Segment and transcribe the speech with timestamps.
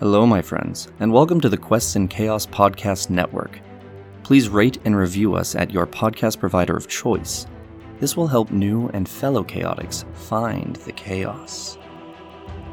[0.00, 3.60] Hello, my friends, and welcome to the Quests and Chaos Podcast Network.
[4.22, 7.46] Please rate and review us at your podcast provider of choice.
[7.98, 11.76] This will help new and fellow chaotics find the chaos.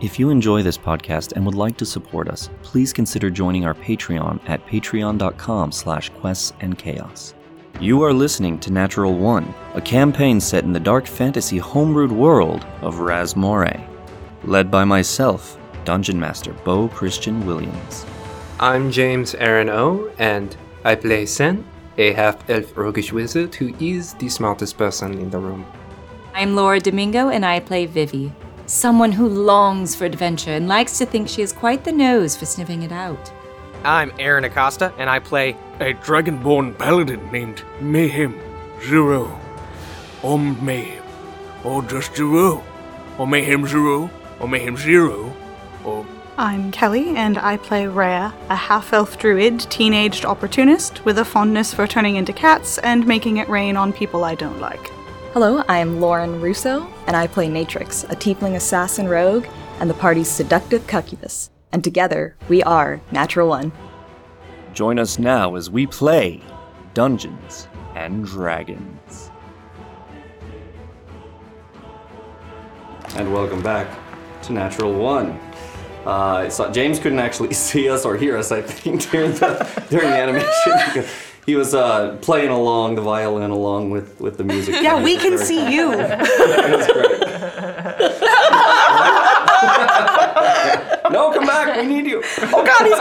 [0.02, 3.74] If you enjoy this podcast and would like to support us, please consider joining our
[3.74, 7.34] Patreon at patreon.com slash quests and chaos.
[7.82, 12.66] You are listening to Natural One, a campaign set in the dark fantasy homebrewed world
[12.80, 13.86] of Razmore,
[14.44, 15.57] Led by myself,
[15.88, 18.06] Dungeon Master Bo Christian Williams.
[18.60, 21.66] I'm James Aaron O, and I play Sen,
[21.98, 25.66] a half elf roguish wizard who is the smartest person in the room.
[26.34, 28.34] I'm Laura Domingo, and I play Vivi,
[28.66, 32.46] someone who longs for adventure and likes to think she has quite the nose for
[32.46, 33.32] sniffing it out.
[33.86, 38.38] I'm Aaron Acosta, and I play a dragonborn paladin named Mayhem
[38.82, 39.40] Zero.
[40.22, 41.06] Or Mayhem.
[41.64, 42.62] Or just Zero.
[43.18, 44.10] Or Mayhem Zero.
[44.42, 45.34] Or Mayhem Zero.
[46.38, 51.26] Or I'm Kelly, and I play Rhea, a half elf druid, teenaged opportunist with a
[51.26, 54.92] fondness for turning into cats and making it rain on people I don't like.
[55.34, 59.48] Hello, I am Lauren Russo, and I play Natrix, a tiefling assassin rogue
[59.80, 61.50] and the party's seductive succubus.
[61.72, 63.72] And together, we are Natural One.
[64.74, 66.44] Join us now as we play
[66.94, 69.32] Dungeons and Dragons.
[73.16, 73.88] And welcome back
[74.44, 75.47] to Natural One.
[76.08, 80.10] Uh, so James couldn't actually see us or hear us, I think, during the during
[80.10, 81.06] the animation.
[81.46, 84.76] he was uh, playing along the violin along with, with the music.
[84.82, 85.92] Yeah, we can see you.
[91.10, 91.76] no, come back.
[91.78, 92.22] We need you.
[92.54, 93.00] Oh God, he's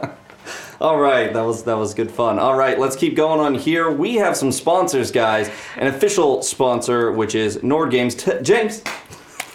[0.00, 0.14] gone.
[0.80, 2.38] All right, that was that was good fun.
[2.38, 3.90] All right, let's keep going on here.
[3.90, 5.50] We have some sponsors, guys.
[5.76, 8.14] An official sponsor, which is Nord Games.
[8.14, 8.82] T- James,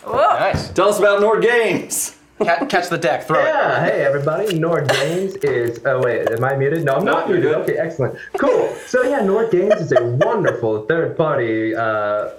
[0.06, 0.70] Nice.
[0.74, 2.18] tell us about Nord Games.
[2.40, 3.44] Ca- catch the deck, throw it.
[3.46, 5.80] Yeah, hey everybody, Nord Games is.
[5.86, 6.84] Oh wait, am I muted?
[6.84, 7.54] No, I'm not you're muted.
[7.54, 7.62] good.
[7.70, 8.18] Okay, excellent.
[8.38, 8.74] Cool.
[8.88, 12.32] So yeah, Nord Games is a wonderful third-party uh,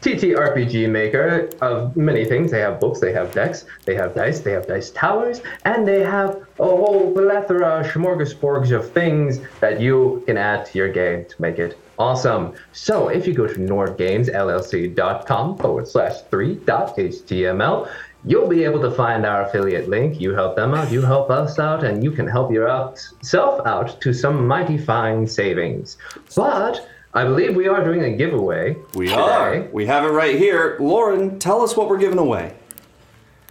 [0.00, 2.50] TTRPG maker of many things.
[2.50, 6.02] They have books, they have decks, they have dice, they have dice towers, and they
[6.02, 11.40] have a whole plethora, smorgasbord of things that you can add to your game to
[11.42, 12.54] make it awesome.
[12.72, 17.88] So if you go to nordgamesllc.com forward slash 3.html,
[18.24, 20.20] you'll be able to find our affiliate link.
[20.20, 24.12] You help them out, you help us out, and you can help yourself out to
[24.12, 25.98] some mighty fine savings.
[26.34, 28.76] But I believe we are doing a giveaway.
[28.94, 29.20] We today.
[29.20, 29.68] are.
[29.72, 30.76] We have it right here.
[30.80, 32.54] Lauren, tell us what we're giving away.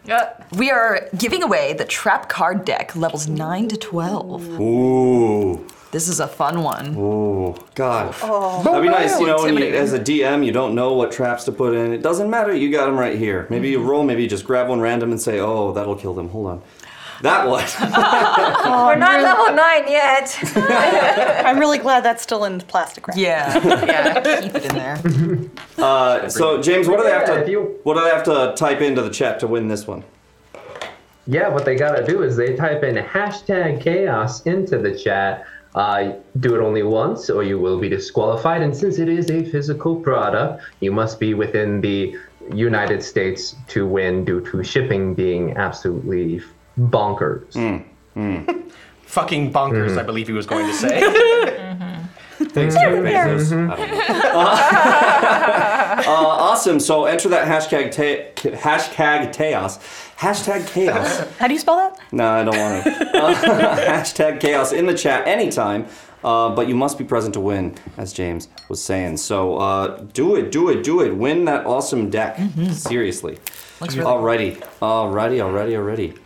[0.09, 4.59] Uh, we are giving away the trap card deck levels 9 to 12.
[4.59, 5.67] Ooh.
[5.97, 6.95] This is a fun one.
[6.95, 8.13] Ooh, God.
[8.63, 9.79] That'd be nice, you know, when you, Intimidating.
[9.81, 11.91] as a DM, you don't know what traps to put in.
[11.91, 13.47] It doesn't matter, you got them right here.
[13.49, 16.29] Maybe you roll, maybe you just grab one random and say, oh, that'll kill them.
[16.29, 16.61] Hold on.
[17.23, 17.63] That one.
[18.85, 20.39] We're not level 9 yet.
[21.47, 23.17] I'm really glad that's still in plastic wrap.
[23.17, 25.01] yeah, yeah, keep it in there.
[25.83, 28.23] Uh, so, James, what do they have Yeah, if to you- what do they have
[28.25, 30.03] to type into the chat to win this one?
[31.25, 35.45] Yeah, what they gotta do is they type in hashtag chaos into the chat.
[35.75, 38.61] Uh, do it only once, or you will be disqualified.
[38.61, 42.17] And since it is a physical product, you must be within the
[42.53, 46.41] United States to win, due to shipping being absolutely
[46.79, 47.53] bonkers.
[47.53, 47.77] Hmm.
[48.19, 48.59] Hmm.
[49.03, 49.99] Fucking bonkers, hmm.
[49.99, 51.43] I believe he was going to say.
[52.57, 53.69] Thanks, Jeff Bezos.
[53.69, 53.73] I
[56.05, 56.79] uh, awesome.
[56.79, 59.77] So enter that hashtag ta- hashtag chaos.
[60.17, 61.19] Hashtag chaos.
[61.37, 61.99] How do you spell that?
[62.11, 63.17] No, I don't want to.
[63.17, 63.33] Uh,
[63.77, 65.87] hashtag chaos in the chat anytime.
[66.23, 69.17] Uh, but you must be present to win, as James was saying.
[69.17, 71.15] So uh, do it, do it, do it.
[71.15, 72.39] Win that awesome deck.
[72.71, 73.37] Seriously.
[73.79, 76.17] Looks really Alrighty, alrighty, alrighty,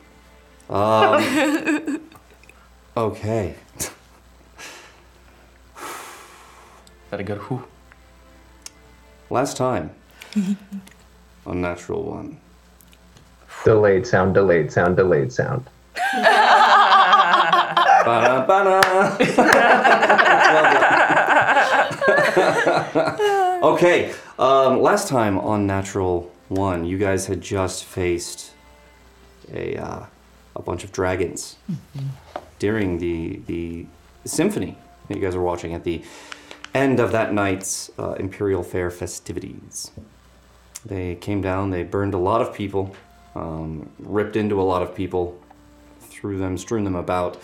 [0.70, 1.92] alrighty.
[1.96, 2.02] Um,
[2.98, 3.56] okay.
[7.12, 7.64] That a good who?
[9.30, 9.92] Last time
[11.46, 12.40] on Natural One.
[13.64, 15.70] Delayed sound, delayed sound, delayed sound.
[18.04, 18.82] Ba-da, ba-da.
[23.74, 28.54] okay, um, last time on Natural One, you guys had just faced
[29.54, 30.06] a uh,
[30.56, 31.58] a bunch of dragons
[32.58, 33.86] during the the
[34.26, 36.02] symphony that you guys were watching at the
[36.74, 39.92] end of that night's uh, Imperial Fair festivities.
[40.86, 42.96] They came down, they burned a lot of people,
[43.36, 45.40] um, ripped into a lot of people,
[46.00, 47.38] threw them, strewn them about.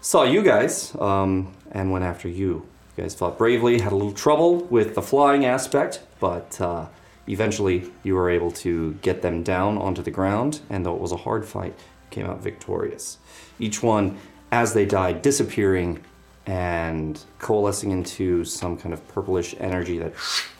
[0.00, 2.66] Saw you guys, um, and went after you.
[2.96, 6.86] You guys fought bravely, had a little trouble with the flying aspect, but uh,
[7.28, 11.12] eventually you were able to get them down onto the ground, and though it was
[11.12, 11.74] a hard fight,
[12.10, 13.18] came out victorious.
[13.58, 14.18] Each one,
[14.52, 16.04] as they died, disappearing
[16.46, 20.12] and coalescing into some kind of purplish energy that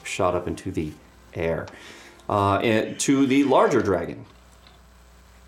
[0.03, 0.93] shot up into the
[1.35, 1.67] air.
[2.29, 2.61] Uh,
[2.99, 4.25] to the larger dragon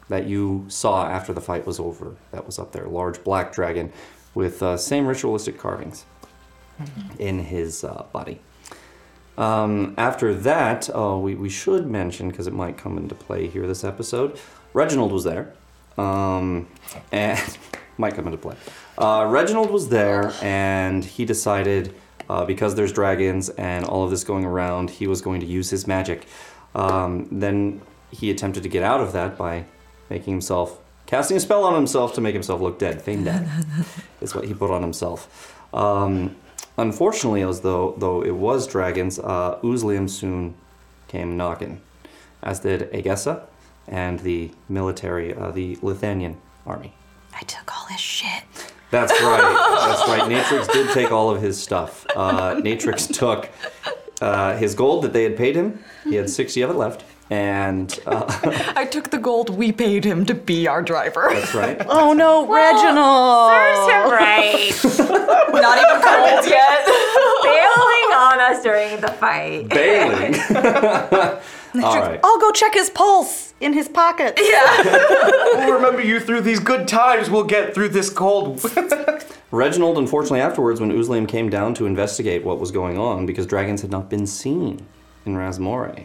[0.08, 3.92] that you saw after the fight was over, that was up there, large black dragon
[4.34, 6.04] with uh, same ritualistic carvings
[7.18, 8.40] in his uh, body.
[9.38, 13.66] Um, after that, uh, we, we should mention, because it might come into play here
[13.66, 14.38] this episode,
[14.72, 15.52] Reginald was there.
[15.98, 16.68] Um,
[17.12, 17.58] and
[17.98, 18.56] might come into play.
[18.98, 21.94] Uh, Reginald was there, and he decided,
[22.30, 25.70] uh, because there's dragons and all of this going around, he was going to use
[25.70, 26.26] his magic.
[26.74, 29.64] Um, then he attempted to get out of that by
[30.08, 33.02] making himself, casting a spell on himself to make himself look dead.
[33.02, 33.48] Feign dead
[34.20, 35.54] is what he put on himself.
[35.74, 36.36] Um,
[36.78, 40.54] unfortunately, as though though it was dragons, uh, Uzlium soon
[41.08, 41.80] came knocking,
[42.42, 43.42] as did Agessa
[43.88, 46.92] and the military, uh, the Lithanian army.
[47.34, 48.44] I took all his shit.
[48.90, 49.86] That's right.
[49.88, 50.22] That's right.
[50.30, 52.06] Natrix did take all of his stuff.
[52.14, 53.50] Uh, Natrix took
[54.20, 55.82] uh, his gold that they had paid him.
[56.04, 57.04] He had 60 of it left.
[57.28, 58.24] And uh,
[58.76, 61.28] I took the gold we paid him to be our driver.
[61.32, 61.84] that's right.
[61.88, 63.50] Oh no, Reginald!
[63.50, 65.52] Serves him right.
[65.52, 66.86] Not even cold yet.
[68.46, 69.68] Bailing on us during the fight.
[69.68, 70.34] Bailing.
[71.84, 72.20] all right.
[72.22, 74.38] I'll go check his pulse in his pocket.
[75.56, 77.30] We'll remember you through these good times.
[77.30, 78.64] We'll get through this cold.
[79.50, 83.82] Reginald, unfortunately, afterwards, when Uzlium came down to investigate what was going on, because dragons
[83.82, 84.86] had not been seen
[85.24, 85.96] in Rasmore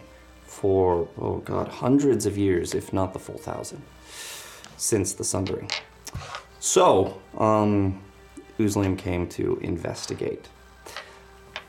[0.44, 3.82] for, oh god, hundreds of years, if not the full thousand,
[4.76, 5.70] since the Sundering.
[6.58, 8.02] So, um,
[8.58, 10.48] Uzlium came to investigate.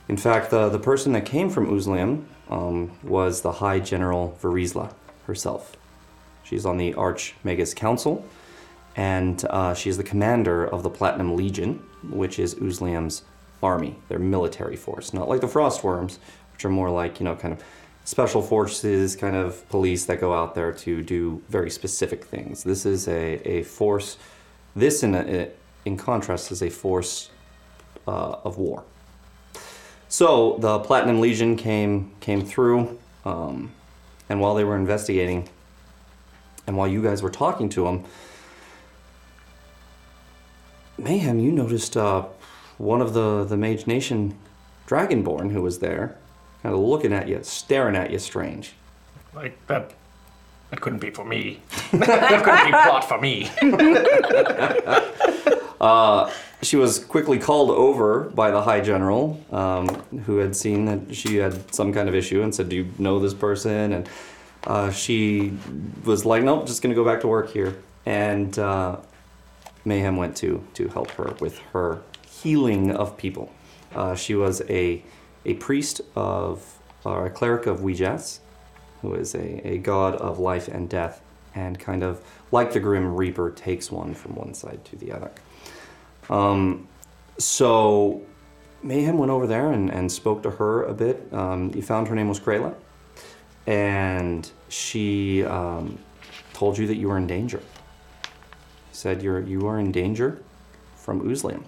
[0.09, 4.93] In fact, the, the person that came from Uzlium um, was the High General Verizla
[5.27, 5.77] herself.
[6.43, 8.25] She's on the Arch Archmagus Council,
[8.95, 13.23] and uh, she is the commander of the Platinum Legion, which is Uzlium's
[13.61, 15.13] army, their military force.
[15.13, 16.17] Not like the Frostworms,
[16.51, 17.63] which are more like, you know, kind of
[18.03, 22.63] special forces, kind of police that go out there to do very specific things.
[22.63, 24.17] This is a, a force,
[24.75, 25.49] this in, a,
[25.85, 27.29] in contrast is a force
[28.05, 28.83] uh, of war.
[30.13, 33.71] So the Platinum Legion came came through, um,
[34.29, 35.49] and while they were investigating,
[36.67, 38.03] and while you guys were talking to them,
[40.99, 42.25] Mayhem, you noticed uh,
[42.77, 44.37] one of the the Mage Nation
[44.85, 46.15] Dragonborn who was there,
[46.61, 48.73] kind of looking at you, staring at you, strange.
[49.33, 49.95] like that.
[50.69, 51.59] That couldn't be for me.
[51.91, 53.49] that couldn't be plot for me.
[56.63, 59.87] She was quickly called over by the High General, um,
[60.25, 63.19] who had seen that she had some kind of issue and said, "Do you know
[63.19, 64.09] this person?" And
[64.65, 65.57] uh, she
[66.05, 68.97] was like, "Nope, just gonna go back to work here." And uh,
[69.83, 73.51] Mayhem went to to help her with her healing of people.
[73.93, 75.03] Uh, she was a
[75.45, 78.39] a priest of or a cleric of Ouijas,
[79.01, 81.21] who is a, a god of life and death,
[81.53, 82.21] and kind of
[82.53, 85.31] like the Grim Reaper takes one from one side to the other.
[86.29, 86.87] Um,
[87.37, 88.21] so
[88.81, 91.27] Mayhem went over there and, and spoke to her a bit.
[91.31, 92.75] Um, you found her name was Krayla,
[93.65, 95.97] and she um,
[96.53, 97.61] told you that you were in danger.
[98.91, 100.43] She said you're you are in danger
[100.95, 101.63] from Uzlium,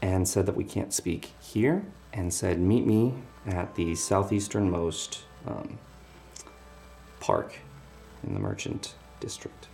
[0.00, 3.14] and said that we can't speak here, and said meet me
[3.46, 5.78] at the southeasternmost um,
[7.20, 7.56] park
[8.26, 9.68] in the Merchant District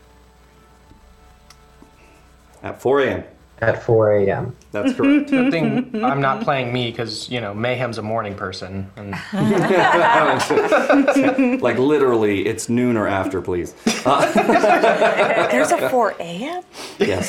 [2.62, 3.24] at 4 a.m.
[3.60, 4.54] At 4 a.m.
[4.70, 5.30] That's correct.
[5.30, 9.10] Good thing I'm not playing me because you know Mayhem's a morning person, and
[11.60, 13.72] like literally, it's noon or after, please.
[13.84, 16.62] There's a 4 a.m.?
[17.00, 17.28] Yes.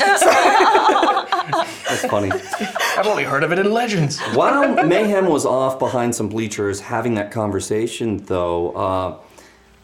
[1.87, 2.31] That's funny.
[2.31, 4.19] I've only heard of it in legends.
[4.35, 9.17] While Mayhem was off behind some bleachers having that conversation, though, uh,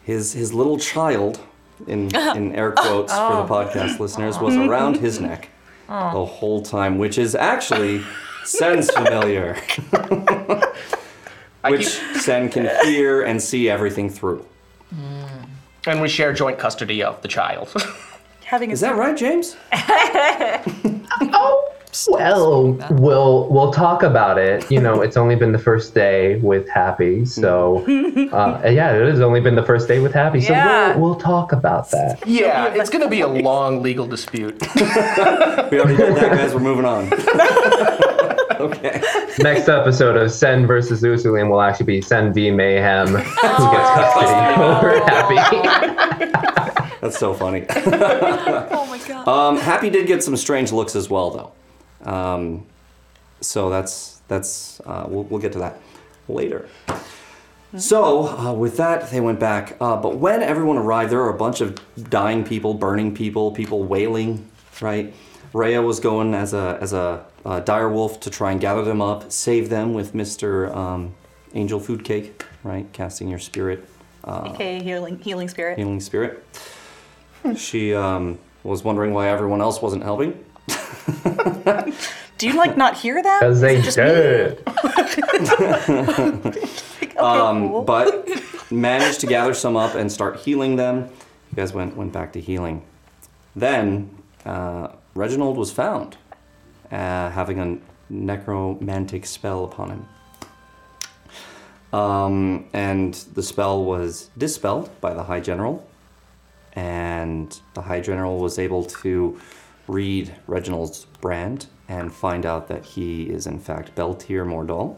[0.04, 1.40] his his little child,
[1.86, 3.46] in in air quotes for the oh.
[3.48, 5.48] podcast listeners, was around his neck
[5.88, 6.12] oh.
[6.12, 8.02] the whole time, which is actually
[8.44, 9.54] Sen's familiar,
[11.64, 14.46] which keep, Sen can hear and see everything through.
[14.94, 15.48] Mm.
[15.86, 17.72] And we share joint custody of the child.
[18.44, 19.56] Having a Is that right, James?
[21.18, 21.72] Oh.
[22.08, 24.70] Well, we'll we'll talk about it.
[24.70, 27.78] You know, it's only been the first day with Happy, so
[28.32, 30.40] uh, yeah, it has only been the first day with Happy.
[30.40, 30.96] So Yeah.
[30.96, 32.26] we'll, we'll talk about that.
[32.26, 34.60] yeah, it's gonna be a long legal dispute.
[35.70, 36.54] We already did that, guys.
[36.54, 37.12] We're moving on.
[38.60, 39.02] okay.
[39.40, 44.62] Next episode of Sen versus Uzlium will actually be Sen v Mayhem, who gets custody
[44.62, 46.96] over Happy.
[47.00, 47.66] That's so funny.
[47.68, 49.28] oh my god.
[49.28, 51.52] Um, Happy did get some strange looks as well, though.
[52.06, 52.64] Um,
[53.40, 55.78] so that's that's uh, we'll, we'll get to that
[56.28, 56.68] later.
[57.76, 59.76] So uh, with that, they went back.
[59.80, 63.82] Uh, but when everyone arrived, there were a bunch of dying people, burning people, people
[63.82, 64.48] wailing.
[64.80, 65.12] Right.
[65.52, 69.02] Rhea was going as a as a uh, dire wolf to try and gather them
[69.02, 71.14] up, save them with Mister um,
[71.54, 72.44] Angel Food Cake.
[72.64, 73.86] Right, casting your spirit
[74.26, 75.78] Okay, healing, healing spirit.
[75.78, 76.44] healing spirit.
[77.56, 80.44] She um, was wondering why everyone else wasn't helping.
[82.38, 83.40] Do you like not hear that?
[83.40, 84.62] Because they it just did.
[87.06, 87.82] Okay, Um, cool.
[87.82, 88.28] but
[88.70, 91.08] managed to gather some up and start healing them.
[91.50, 92.82] You guys went went back to healing.
[93.54, 94.10] Then
[94.44, 96.18] uh, Reginald was found
[96.92, 97.78] uh, having a
[98.12, 100.08] necromantic spell upon him.
[101.98, 105.86] Um, and the spell was dispelled by the High General,
[106.74, 109.40] and the High General was able to
[109.88, 114.96] read Reginald's brand and find out that he is in fact Beltier Mordal,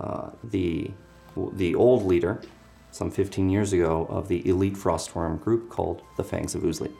[0.00, 0.90] uh, the
[1.52, 2.40] the old leader,
[2.90, 6.90] some 15 years ago, of the elite Frostworm group called the Fangs of Oozly.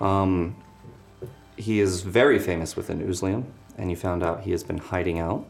[0.00, 0.56] Um,
[1.56, 3.44] he is very famous within Uzlium,
[3.76, 5.48] and you found out he has been hiding out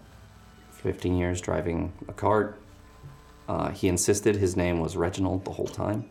[0.70, 2.60] for 15 years, driving a cart.
[3.48, 6.08] Uh, he insisted his name was Reginald the whole time.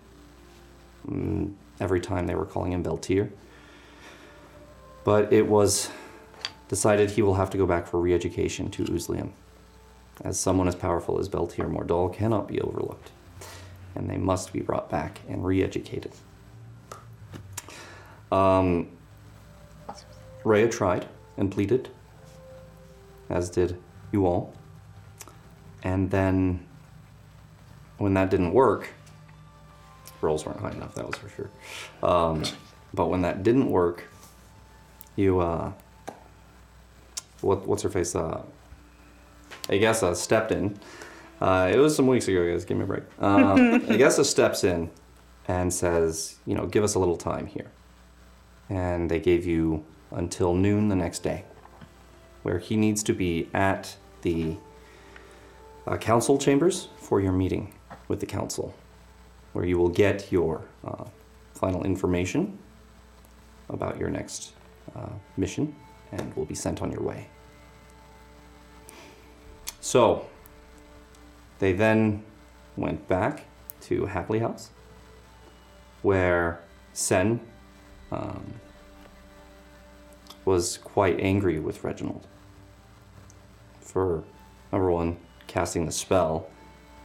[1.08, 3.30] Mm, every time they were calling him Beltier.
[5.08, 5.90] But it was
[6.68, 9.32] decided he will have to go back for re-education to Uzlium,
[10.22, 13.12] as someone as powerful as Beltier Mordal cannot be overlooked,
[13.96, 16.12] and they must be brought back and re-educated.
[18.34, 18.90] Um,
[20.44, 21.88] Rhea tried and pleaded,
[23.30, 24.54] as did you all.
[25.84, 26.68] And then,
[27.98, 28.90] when that didn't work,
[30.20, 31.50] rolls weren't high enough, that was for sure.
[32.04, 32.44] Um,
[32.94, 34.04] but when that didn't work,
[35.18, 35.74] you, uh,
[37.42, 38.16] what, what's her face?
[38.16, 38.44] Uh,
[39.70, 40.80] I guess uh, stepped in.
[41.42, 42.64] Uh, it was some weeks ago, guys.
[42.64, 43.04] Give me a break.
[43.20, 44.90] Uh, I guess steps in
[45.48, 47.72] and says, you know, give us a little time here.
[48.70, 51.46] And they gave you until noon the next day,
[52.44, 54.58] where he needs to be at the
[55.86, 57.74] uh, council chambers for your meeting
[58.08, 58.74] with the council,
[59.54, 61.06] where you will get your uh,
[61.54, 62.58] final information
[63.70, 64.54] about your next
[64.96, 65.76] uh, mission
[66.12, 67.28] and will be sent on your way.
[69.82, 70.28] So,
[71.60, 72.24] they then
[72.76, 73.46] went back
[73.82, 74.70] to Hapley House,
[76.02, 76.62] where
[76.94, 77.40] Sen
[78.12, 78.54] um,
[80.46, 82.28] was quite angry with Reginald
[83.82, 84.24] for,
[84.72, 85.18] number one,
[85.48, 86.50] casting the spell,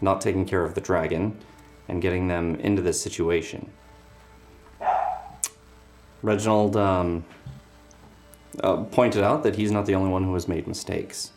[0.01, 1.39] not taking care of the dragon,
[1.89, 3.71] and getting them into this situation.
[6.23, 7.25] Reginald um,
[8.61, 11.33] uh, pointed out that he's not the only one who has made mistakes.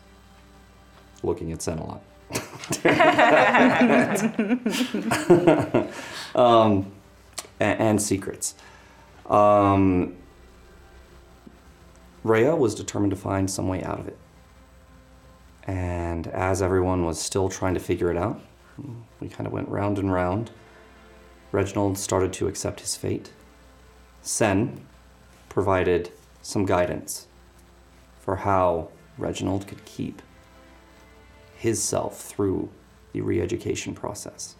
[1.22, 2.02] Looking at Sen a lot.
[6.34, 6.92] um,
[7.60, 8.54] a- and, secrets.
[9.26, 10.14] Um,
[12.24, 14.18] Rhea was determined to find some way out of it.
[15.64, 18.40] And as everyone was still trying to figure it out,
[19.20, 20.50] we kind of went round and round.
[21.52, 23.30] Reginald started to accept his fate.
[24.22, 24.84] Sen
[25.48, 26.10] provided
[26.46, 27.26] some guidance
[28.20, 28.88] for how
[29.18, 30.22] Reginald could keep
[31.56, 32.68] his self through
[33.12, 34.54] the re education process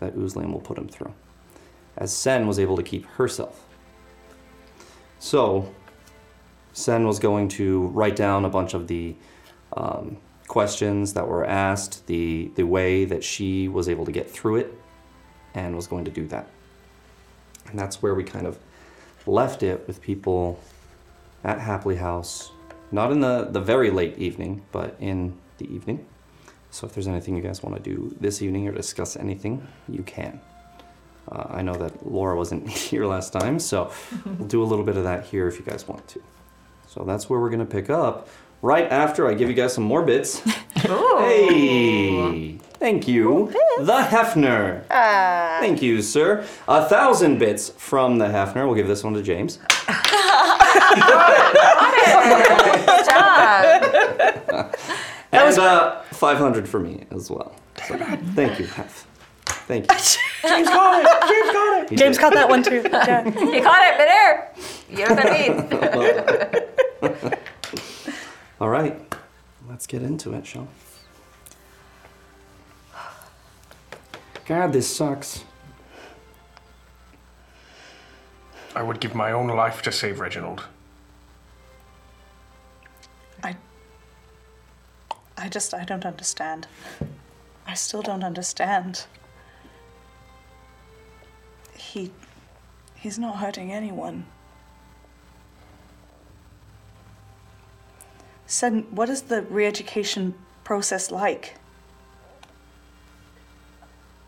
[0.00, 1.14] that Uzlium will put him through,
[1.96, 3.64] as Sen was able to keep herself.
[5.20, 5.72] So,
[6.72, 9.14] Sen was going to write down a bunch of the
[9.76, 10.16] um,
[10.48, 14.74] questions that were asked, the, the way that she was able to get through it,
[15.54, 16.48] and was going to do that.
[17.66, 18.58] And that's where we kind of
[19.24, 20.58] left it with people
[21.44, 22.52] at Hapley House,
[22.90, 26.06] not in the, the very late evening, but in the evening.
[26.70, 30.02] So if there's anything you guys want to do this evening or discuss anything, you
[30.02, 30.40] can.
[31.30, 33.92] Uh, I know that Laura wasn't here last time, so
[34.24, 36.22] we'll do a little bit of that here if you guys want to.
[36.86, 38.28] So that's where we're going to pick up
[38.62, 40.38] right after I give you guys some more bits.
[40.74, 42.58] hey!
[42.78, 43.52] Thank you.
[43.78, 44.86] The Hefner.
[44.88, 46.46] Thank you, sir.
[46.66, 48.66] A thousand bits from the Hefner.
[48.66, 49.58] We'll give this one to James.
[52.86, 54.74] Good job.
[55.32, 57.54] And uh, 500 for me as well.
[57.86, 57.96] So,
[58.34, 59.06] thank you, Hef.
[59.46, 59.98] Thank you.
[60.48, 61.06] James got it.
[61.28, 61.90] James got it.
[61.90, 62.22] He James did.
[62.22, 62.82] got that one too.
[62.92, 63.24] Yeah.
[63.26, 64.54] You caught it midair.
[64.90, 67.34] You know what I mean.
[68.60, 68.98] All right.
[69.68, 70.68] Let's get into it, shall we?
[74.46, 75.44] God, this sucks.
[78.74, 80.64] I would give my own life to save Reginald.
[83.42, 83.56] I.
[85.36, 86.66] I just I don't understand.
[87.66, 89.04] I still don't understand.
[91.74, 92.12] He.
[92.94, 94.26] He's not hurting anyone.
[98.46, 100.34] Sen, what is the re-education
[100.64, 101.56] process like?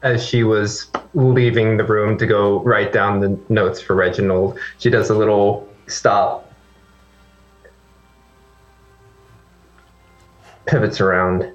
[0.02, 4.88] As she was leaving the room to go write down the notes for Reginald, she
[4.88, 6.50] does a little stop,
[10.66, 11.52] pivots around.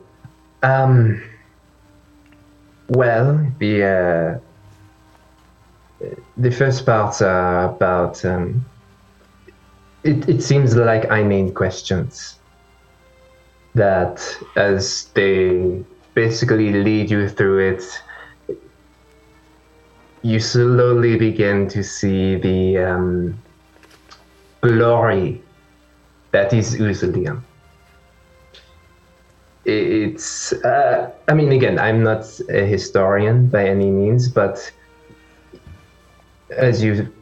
[0.61, 1.23] Um.
[2.89, 4.39] Well, the
[6.01, 8.63] uh, the first part uh, about um,
[10.03, 10.29] it.
[10.29, 12.37] It seems like I made questions
[13.73, 15.83] that, as they
[16.13, 17.83] basically lead you through it,
[20.25, 23.39] you slowly begin to see the um,
[24.61, 25.39] glory
[26.31, 27.43] that is Uzlium.
[29.65, 34.71] It's, uh, I mean, again, I'm not a historian by any means, but
[36.57, 37.13] as you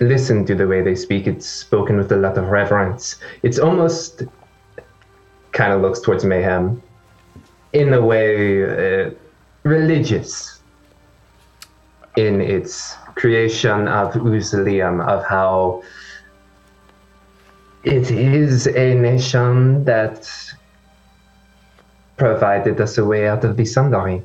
[0.00, 3.16] listen to the way they speak, it's spoken with a lot of reverence.
[3.42, 4.22] It's almost
[5.52, 6.82] kind of looks towards mayhem
[7.74, 9.10] in a way uh,
[9.64, 10.55] religious
[12.16, 15.82] in its creation of Uzlium, of how
[17.84, 20.28] it is a nation that
[22.16, 24.22] provided us a way out of the Sundari.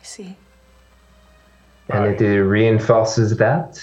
[0.00, 0.36] I see.
[1.88, 3.80] And it reinforces that.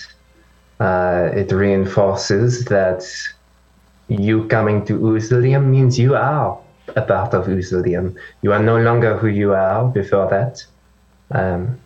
[0.79, 3.03] Uh, it reinforces that
[4.09, 6.59] you coming to Uzlium means you are
[6.95, 8.15] a part of Uzlium.
[8.41, 10.65] You are no longer who you are before that.
[11.31, 11.79] Um,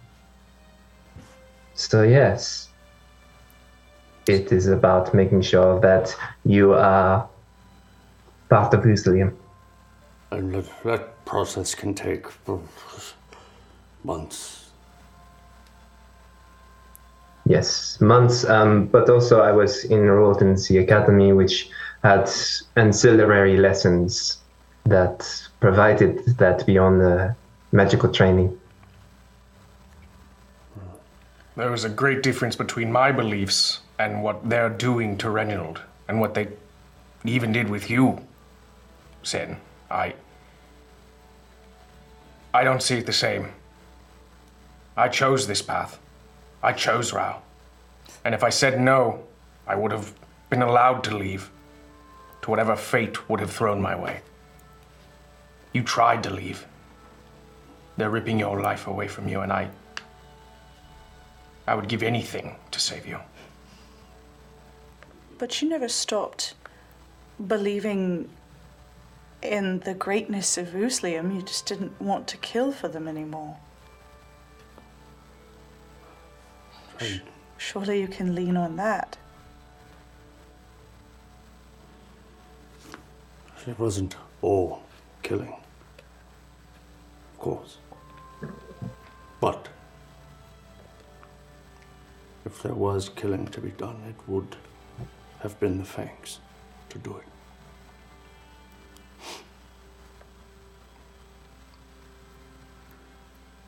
[1.73, 2.69] so, yes,
[4.27, 7.27] it is about making sure that you are
[8.49, 9.34] part of Uzlium.
[10.32, 12.27] And that, that process can take
[14.04, 14.69] months.
[17.45, 18.45] Yes, months.
[18.45, 21.69] Um, but also, I was enrolled in the academy, which
[22.04, 22.32] had
[22.77, 24.38] ancillary lessons
[24.86, 27.36] that provided that beyond the
[27.71, 28.58] magical training.
[31.55, 36.19] There is a great difference between my beliefs and what they're doing to Reginald, and
[36.19, 36.47] what they
[37.25, 38.25] even did with you,
[39.23, 39.57] Sen.
[39.89, 40.15] I.
[42.53, 43.51] I don't see it the same.
[44.95, 45.99] I chose this path.
[46.63, 47.41] I chose Rao.
[48.23, 49.23] And if I said no,
[49.67, 50.13] I would have
[50.49, 51.49] been allowed to leave
[52.41, 54.21] to whatever fate would have thrown my way.
[55.73, 56.65] You tried to leave.
[57.97, 59.69] They're ripping your life away from you, and I.
[61.71, 63.17] I would give anything to save you.
[65.38, 66.53] But you never stopped
[67.47, 68.29] believing
[69.41, 71.34] in the greatness of Uzlium.
[71.34, 73.55] You just didn't want to kill for them anymore.
[76.99, 77.21] I,
[77.57, 79.15] Surely you can lean on that.
[83.65, 84.84] it wasn't all
[85.23, 85.55] killing.
[87.31, 87.77] Of course.
[89.39, 89.69] But
[92.45, 94.56] if there was killing to be done, it would
[95.39, 96.39] have been the Fangs
[96.89, 97.25] to do it.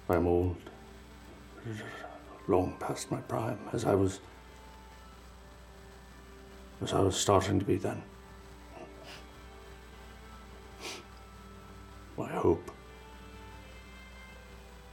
[0.10, 0.58] I'm old,
[2.48, 4.20] long past my prime, as I was,
[6.82, 8.04] as I was starting to be then.
[12.18, 12.70] My hope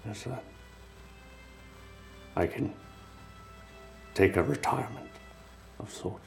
[0.08, 0.44] is that
[2.36, 2.72] I can
[4.14, 5.10] take a retirement
[5.78, 6.24] of sorts.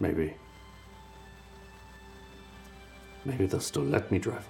[0.00, 0.34] Maybe.
[3.24, 4.46] Maybe they'll still let me drive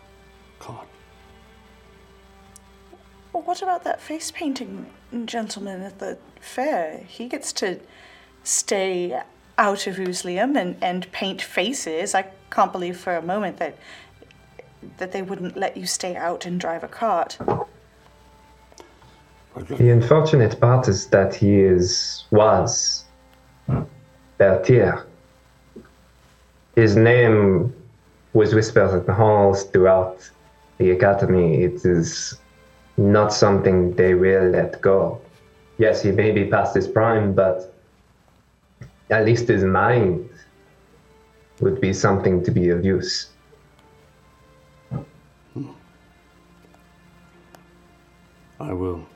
[0.58, 0.84] a car.
[3.32, 4.86] Well, what about that face painting
[5.24, 7.04] gentleman at the fair?
[7.06, 7.80] He gets to
[8.44, 9.20] stay
[9.58, 12.14] out of Uzlium and, and paint faces.
[12.14, 13.78] I can't believe for a moment that
[14.98, 17.38] that they wouldn't let you stay out and drive a cart.
[19.56, 23.06] The unfortunate part is that he is was
[24.38, 25.06] Beltier.
[26.74, 27.74] His name
[28.34, 30.30] was whispered in the halls throughout
[30.76, 31.62] the academy.
[31.62, 32.38] It is
[32.98, 35.22] not something they will let go.
[35.78, 37.72] Yes, he may be past his prime, but
[39.08, 40.28] at least his mind
[41.60, 43.30] would be something to be of use.
[48.60, 49.06] I will.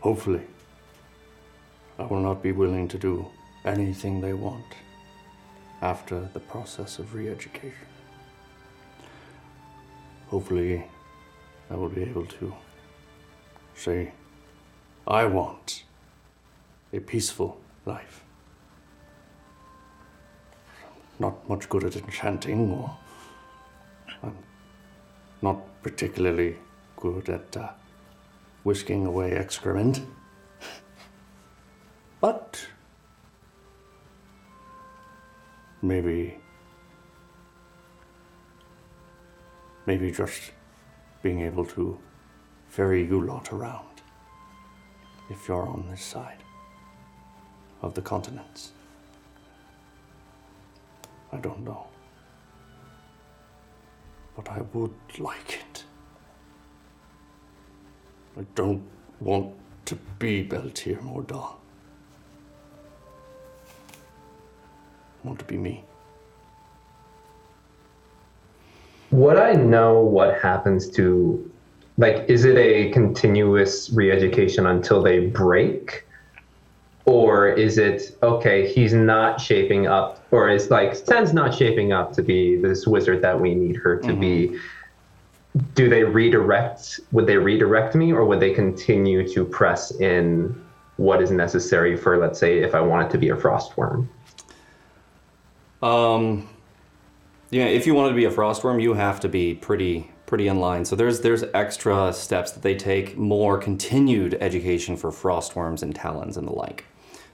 [0.00, 0.42] Hopefully.
[1.98, 3.26] I will not be willing to do
[3.64, 4.64] anything they want
[5.82, 7.86] after the process of re education.
[10.28, 10.84] Hopefully,
[11.70, 12.54] I will be able to
[13.74, 14.12] say,
[15.06, 15.84] I want
[16.92, 18.22] a peaceful life.
[21.18, 22.96] Not much good at enchanting, or
[24.22, 24.36] I'm
[25.40, 26.56] not particularly
[26.96, 27.70] good at uh,
[28.66, 30.00] whisking away excrement.
[32.20, 32.66] But
[35.82, 36.36] maybe,
[39.86, 40.50] maybe just
[41.22, 41.96] being able to
[42.68, 44.02] ferry you lot around
[45.30, 46.42] if you're on this side
[47.82, 48.72] of the continents.
[51.32, 51.86] I don't know.
[54.34, 55.75] But I would like it.
[58.38, 58.82] I don't
[59.20, 59.54] want
[59.86, 61.54] to be Beltier Mordal.
[65.24, 65.84] I want to be me.
[69.10, 71.50] Would I know what happens to,
[71.96, 76.04] like, is it a continuous re education until they break?
[77.06, 82.12] Or is it, okay, he's not shaping up, or is like, Sen's not shaping up
[82.14, 84.48] to be this wizard that we need her to be?
[84.48, 84.56] Mm-hmm.
[85.74, 90.62] Do they redirect, would they redirect me, or would they continue to press in
[90.96, 94.08] what is necessary for, let's say, if I wanted to be a frostworm?
[95.82, 96.48] Um,
[97.50, 100.58] yeah, if you wanted to be a frostworm, you have to be pretty pretty in
[100.58, 100.84] line.
[100.84, 106.36] So there's there's extra steps that they take, more continued education for frostworms and talons
[106.36, 106.84] and the like.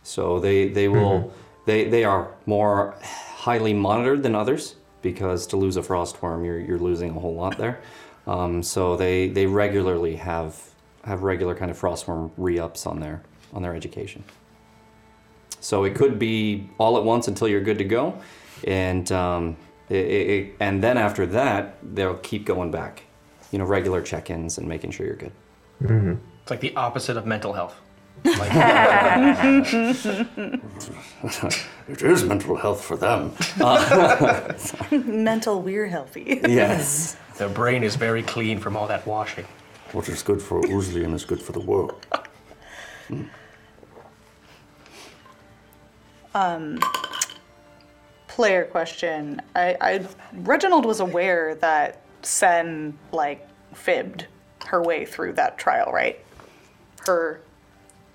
[0.03, 1.33] So they they will
[1.65, 6.79] they they are more highly monitored than others because to lose a frostworm, you're you're
[6.79, 7.81] losing a whole lot there.
[8.27, 10.61] Um, so they they regularly have
[11.05, 14.25] have regular kind of frostworm re-ups on their on their education.
[15.61, 18.19] So it could be all at once until you're good to go,
[18.67, 19.57] and um,
[19.89, 23.03] it, it, it- and then after that they'll keep going back,
[23.51, 25.33] you know, regular check-ins and making sure you're good.
[26.43, 27.75] It's like the opposite of mental health.
[28.25, 28.39] it
[32.03, 33.33] is mental health for them.
[35.23, 36.41] Mental, we're healthy.
[36.47, 37.17] Yes.
[37.43, 39.45] Their brain is very clean from all that washing.
[39.91, 42.07] What is good for Uzlium is good for the world.
[46.35, 46.79] Um,
[48.29, 49.43] Player question.
[49.55, 54.29] I, I Reginald was aware that Sen like fibbed
[54.65, 56.25] her way through that trial, right?
[57.07, 57.43] Her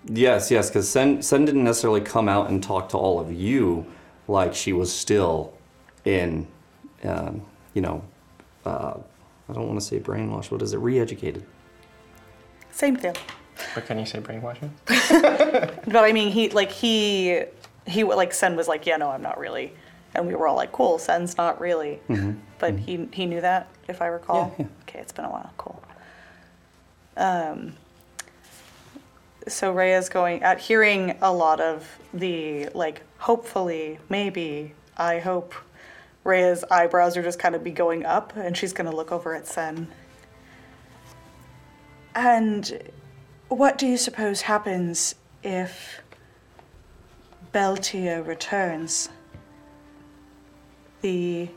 [0.05, 3.85] Yes, yes, because Sen, Sen didn't necessarily come out and talk to all of you
[4.27, 5.53] like she was still
[6.05, 6.47] in,
[7.03, 8.03] um, you know,
[8.65, 8.95] uh,
[9.49, 10.51] I don't want to say brainwashed.
[10.51, 10.77] What is it?
[10.77, 11.43] Re-educated.
[12.71, 13.15] same thing.
[13.73, 14.71] But can you say brainwashing?
[14.87, 17.43] But I mean, he like he
[17.85, 19.73] he like Sen was like, yeah, no, I'm not really,
[20.13, 21.99] and we were all like, cool, Sen's not really,
[22.59, 24.53] but he he knew that if I recall.
[24.59, 24.71] Yeah, yeah.
[24.87, 25.51] Okay, it's been a while.
[25.57, 25.81] Cool.
[27.15, 27.73] Um.
[29.47, 35.53] So Rhea's going at hearing a lot of the like, hopefully, maybe, I hope.
[36.27, 39.47] Rhea's eyebrows are just kind of be going up, and she's gonna look over at
[39.47, 39.87] Sen.
[42.13, 42.91] And
[43.47, 46.01] what do you suppose happens if
[47.53, 49.07] Beltier returns?
[50.99, 51.49] The.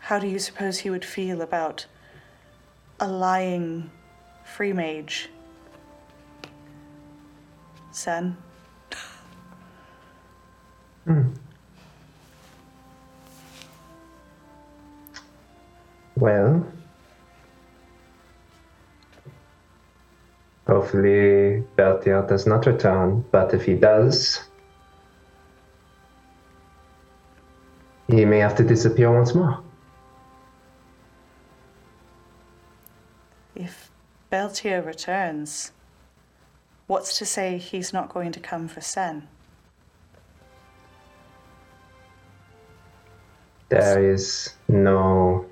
[0.00, 1.86] How do you suppose he would feel about
[2.98, 3.92] a lying
[4.44, 5.30] free mage?
[7.92, 8.36] Sen?
[11.04, 11.34] Hmm.
[16.16, 16.64] Well,
[20.66, 24.44] hopefully Beltier does not return, but if he does,
[28.08, 29.60] he may have to disappear once more.
[33.56, 33.90] If
[34.30, 35.72] Beltier returns,
[36.86, 39.28] what's to say he's not going to come for Sen?
[43.68, 45.46] There is no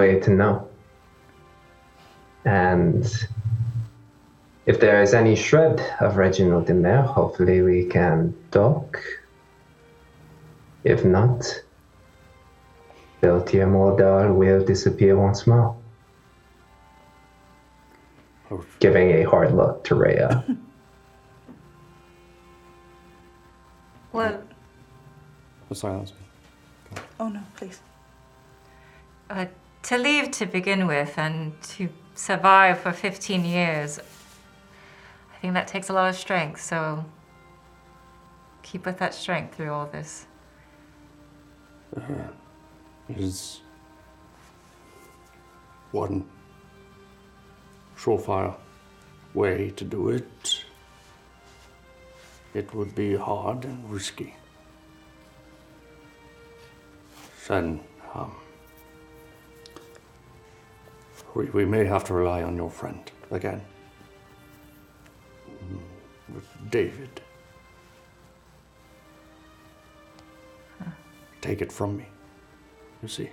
[0.00, 0.66] way to know.
[2.46, 3.04] And
[4.64, 8.98] if there is any shred of Reginald in there, hopefully we can talk.
[10.84, 11.40] If not,
[13.20, 15.76] Beltier Mordal will disappear once more.
[18.80, 20.44] Giving a hard look to Rhea.
[24.12, 24.42] Well,
[25.70, 27.02] Oh, sorry, that was me.
[27.20, 27.78] oh no, please.
[29.30, 29.46] Uh,
[29.82, 35.88] to leave to begin with and to survive for 15 years, I think that takes
[35.88, 37.04] a lot of strength, so
[38.62, 40.26] keep with that strength through all this.
[43.08, 43.60] is
[45.92, 46.24] one
[47.96, 48.54] surefire
[49.34, 50.64] way to do it.
[52.54, 54.36] It would be hard and risky.
[57.46, 57.80] Then,
[58.14, 58.34] um,
[61.34, 63.60] we, we may have to rely on your friend again.
[66.70, 67.20] David.
[71.40, 72.06] Take it from me.
[73.02, 73.30] You see,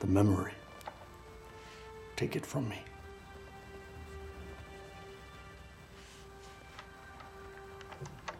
[0.00, 0.52] the memory.
[2.16, 2.82] Take it from me.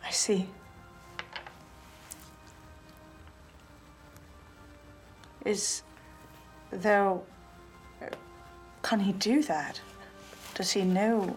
[0.04, 0.48] I see.
[5.44, 5.82] Is
[6.70, 7.24] though
[8.82, 9.80] can he do that?
[10.54, 11.36] Does he know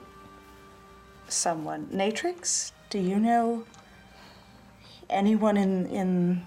[1.27, 1.87] someone?
[1.91, 2.71] Natrix?
[2.89, 3.65] Do you know
[5.09, 6.45] anyone in in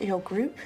[0.00, 0.56] your group?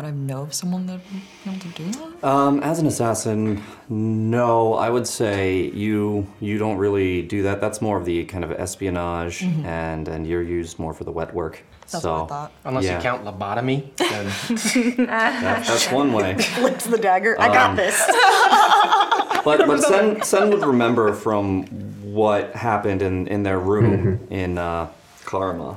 [0.00, 2.24] Would I know of someone that would be able to do that?
[2.26, 7.60] Um, as an assassin, no, I would say you you don't really do that.
[7.60, 9.66] That's more of the kind of espionage, Mhm.
[9.66, 11.62] and and you're used more for the wet work.
[11.90, 12.52] That's so, what I thought.
[12.64, 12.96] Unless yeah.
[12.96, 14.26] you count lobotomy, then
[15.06, 16.34] That- that's one way.
[16.38, 17.38] Flips the dagger.
[17.38, 18.00] I got Um, this.
[19.44, 21.64] But but Sen, Sen would remember from
[22.12, 24.88] what happened in, in their room in uh,
[25.26, 25.76] Karma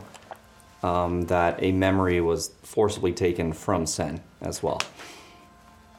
[0.83, 4.81] um, that a memory was forcibly taken from Sen as well.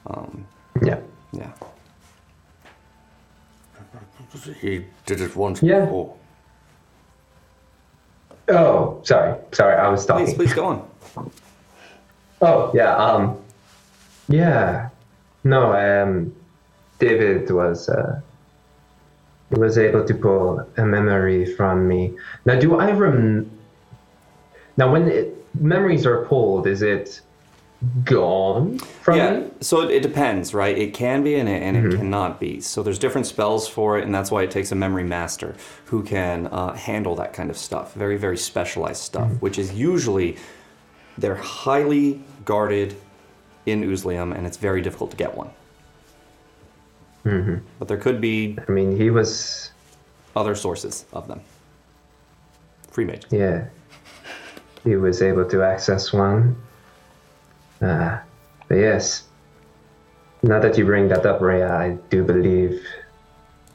[0.07, 0.47] Um,
[0.83, 1.01] yeah.
[1.33, 1.51] Yeah.
[4.61, 5.81] He did it once Yeah.
[5.81, 6.15] before.
[8.49, 10.27] Oh, sorry, sorry, I was talking.
[10.27, 10.89] Please, please go on.
[12.43, 13.39] Oh, yeah, um,
[14.29, 14.91] yeah,
[15.45, 16.35] no, um,
[16.99, 18.21] David was, uh,
[19.49, 22.15] he was able to pull a memory from me.
[22.45, 23.51] Now, do I rem?
[24.77, 27.21] Now, when it, memories are pulled, is it
[28.05, 29.51] gone from yeah, me?
[29.61, 30.77] so it, it depends, right?
[30.77, 32.61] It can be and it, and it cannot be.
[32.61, 35.55] So there's different spells for it, and that's why it takes a memory master
[35.87, 37.95] who can uh, handle that kind of stuff.
[37.95, 40.37] Very, very specialized stuff, which is usually
[41.19, 42.97] they're highly guarded
[43.67, 45.51] in Uzlium, and it's very difficult to get one.
[47.25, 47.57] Mm-hmm.
[47.79, 48.59] But there could be.
[48.67, 49.73] I mean, he was
[50.37, 51.41] other sources of them.
[52.91, 53.27] Free mage.
[53.31, 53.67] Yeah.
[54.85, 56.57] He was able to access one.
[57.81, 58.19] Uh,
[58.69, 59.25] but yes.
[60.43, 62.87] Now that you bring that up, Rhea, I do believe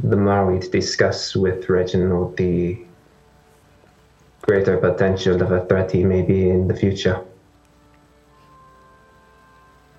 [0.02, 2.80] the more we discuss with Reginald, the
[4.41, 7.19] greater potential of a threat he may be in the future.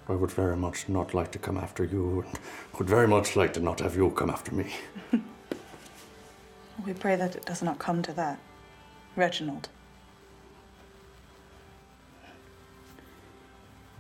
[0.09, 2.39] I would very much not like to come after you, and
[2.79, 4.73] would very much like to not have you come after me.
[6.87, 8.39] We pray that it does not come to that.
[9.15, 9.69] Reginald.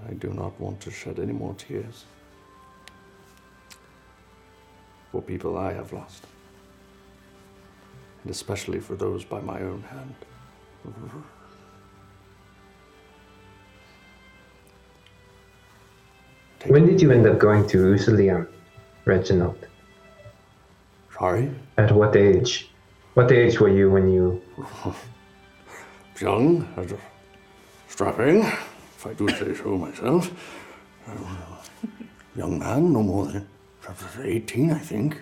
[0.08, 2.04] I do not want to shed any more tears
[5.12, 6.24] for people I have lost,
[8.22, 10.14] and especially for those by my own hand.
[16.66, 18.46] When did you end up going to Uzlium,
[19.04, 19.66] Reginald?
[21.18, 21.50] Sorry?
[21.78, 22.70] At what age?
[23.14, 24.42] What age were you when you.
[26.20, 26.68] Young,
[27.88, 28.46] strapping,
[29.00, 30.30] if I do say so myself.
[31.06, 31.38] Um,
[32.36, 33.48] young man, no more than
[34.22, 35.18] 18, I think.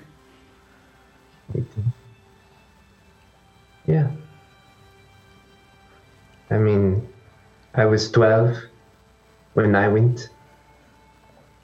[3.87, 4.11] Yeah.
[6.51, 7.09] I mean,
[7.73, 8.57] I was 12
[9.55, 10.29] when I went.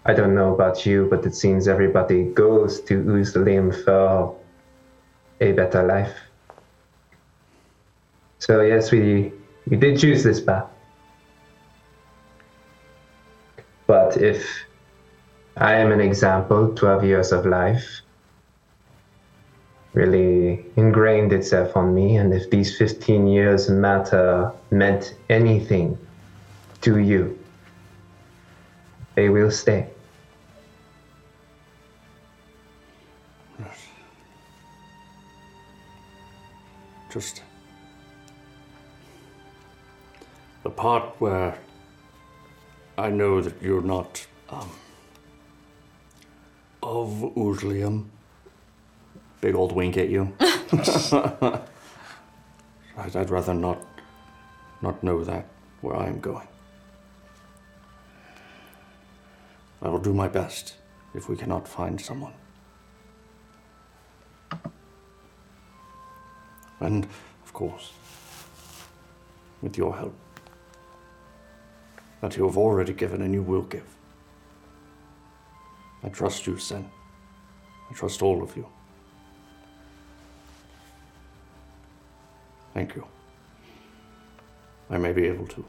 [0.04, 4.36] I don't know about you, but it seems everybody goes to Uzlium for
[5.40, 6.14] a better life.
[8.38, 9.32] So yes, we
[9.66, 10.73] we did choose this path.
[13.86, 14.46] But if
[15.56, 18.00] I am an example, 12 years of life
[19.92, 22.16] really ingrained itself on me.
[22.16, 25.96] And if these 15 years matter, meant anything
[26.80, 27.38] to you,
[29.14, 29.88] they will stay.
[37.10, 37.44] Just
[40.64, 41.56] the part where
[42.96, 44.70] I know that you're not um,
[46.82, 48.06] of Uzlium.
[49.40, 50.32] Big old wink at you.
[50.40, 51.66] I'd,
[53.16, 53.84] I'd rather not
[54.80, 55.46] not know that
[55.80, 56.46] where I am going.
[59.82, 60.76] I will do my best
[61.14, 62.34] if we cannot find someone.
[66.80, 67.06] And,
[67.44, 67.92] of course,
[69.62, 70.14] with your help,
[72.24, 73.84] that you have already given and you will give.
[76.02, 76.90] I trust you, Sen.
[77.90, 78.66] I trust all of you.
[82.72, 83.06] Thank you.
[84.88, 85.64] I may be able to.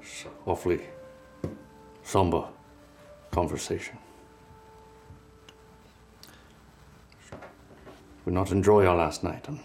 [0.00, 0.80] It's awfully
[2.04, 2.44] somber
[3.32, 3.98] conversation.
[8.24, 9.60] We not enjoy our last night, and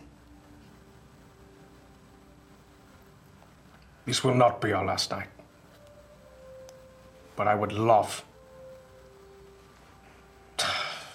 [4.09, 5.27] This will not be our last night.
[7.35, 8.23] But I would love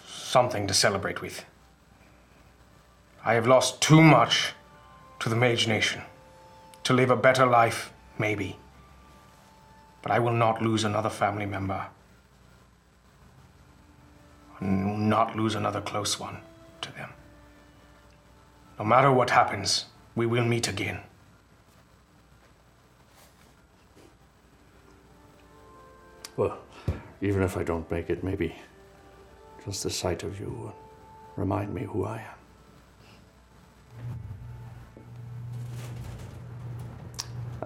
[0.07, 1.45] something to celebrate with.
[3.25, 4.53] I have lost too much
[5.19, 6.03] to the Mage Nation.
[6.85, 8.59] To live a better life, maybe.
[10.01, 11.87] But I will not lose another family member.
[14.61, 16.37] Not lose another close one
[16.83, 17.14] to them.
[18.79, 21.01] No matter what happens, we will meet again.
[26.37, 26.59] well,
[27.21, 28.55] even if I don't make it, maybe
[29.65, 30.75] just the sight of you will
[31.37, 32.35] remind me who I am.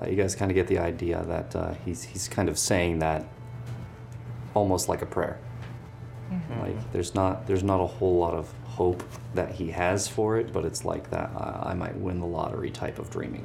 [0.01, 3.01] Uh, you guys kind of get the idea that uh, he's he's kind of saying
[3.01, 3.27] that
[4.55, 5.40] almost like a prayer.
[6.61, 9.02] Like there's not there's not a whole lot of hope
[9.34, 12.70] that he has for it, but it's like that uh, I might win the lottery
[12.70, 13.44] type of dreaming.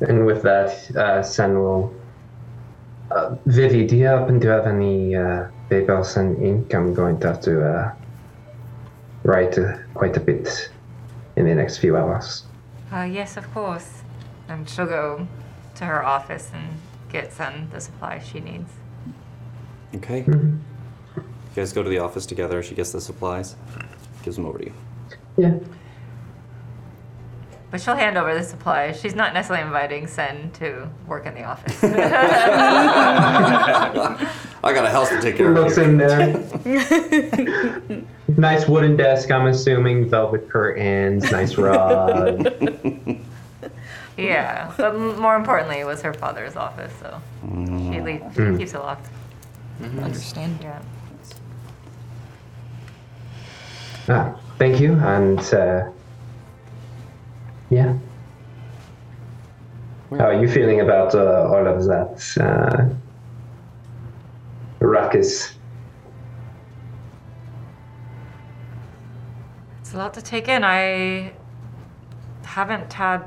[0.00, 1.94] And with that, uh, Sen will.
[3.12, 6.74] Uh, Vivi, do you happen to have any uh, papers and ink?
[6.74, 7.94] I'm going to have to uh,
[9.22, 10.70] write uh, quite a bit
[11.36, 12.44] in the next few hours.
[12.92, 14.02] Uh, yes, of course.
[14.48, 15.28] And she'll go
[15.76, 18.81] to her office and get Sen the supplies she needs.
[19.96, 20.24] Okay.
[20.26, 20.58] You
[21.54, 22.62] guys go to the office together.
[22.62, 23.56] She gets the supplies,
[24.22, 24.72] gives them over to you.
[25.36, 25.54] Yeah.
[27.70, 29.00] But she'll hand over the supplies.
[29.00, 31.82] She's not necessarily inviting Sen to work in the office.
[34.64, 35.56] I got a house to take care of.
[35.56, 36.32] Looks in there.
[38.36, 40.08] nice wooden desk, I'm assuming.
[40.08, 42.46] Velvet curtains, nice rug.
[44.18, 48.58] yeah, but more importantly, it was her father's office, so she, le- Mm.
[48.58, 49.08] keeps it locked.
[49.80, 50.58] Understand?
[50.62, 50.82] Yeah.
[54.08, 55.90] ah, thank you, and uh,
[57.70, 57.96] yeah.
[60.10, 62.94] How are you feeling about uh, all of that uh,
[64.78, 65.54] ruckus?
[69.80, 70.64] It's a lot to take in.
[70.64, 71.32] I
[72.44, 73.24] haven't had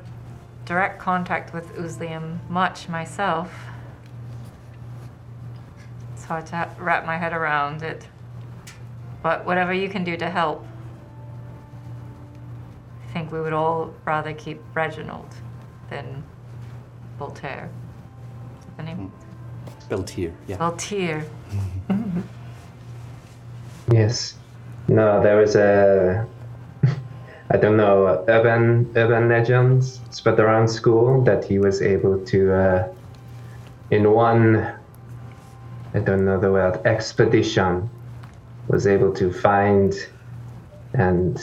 [0.65, 3.51] direct contact with Uzlium much myself.
[6.25, 8.07] It's hard to wrap my head around it.
[9.21, 10.65] But whatever you can do to help,
[13.03, 15.27] I think we would all rather keep Reginald
[15.91, 16.23] than
[17.19, 17.69] Voltaire.
[18.57, 19.11] Is that the name?
[19.87, 20.57] Beltier, yeah.
[20.57, 21.23] Voltaire.
[23.91, 24.33] Yes.
[24.87, 26.25] No, there was a.
[27.51, 32.87] I don't know, urban urban legends spread around school that he was able to, uh,
[33.91, 34.74] in one,
[35.95, 37.89] I don't know the word, expedition,
[38.67, 39.95] was able to find
[40.93, 41.41] and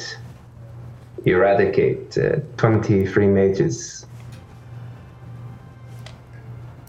[1.25, 4.05] eradicate uh, 23 mages.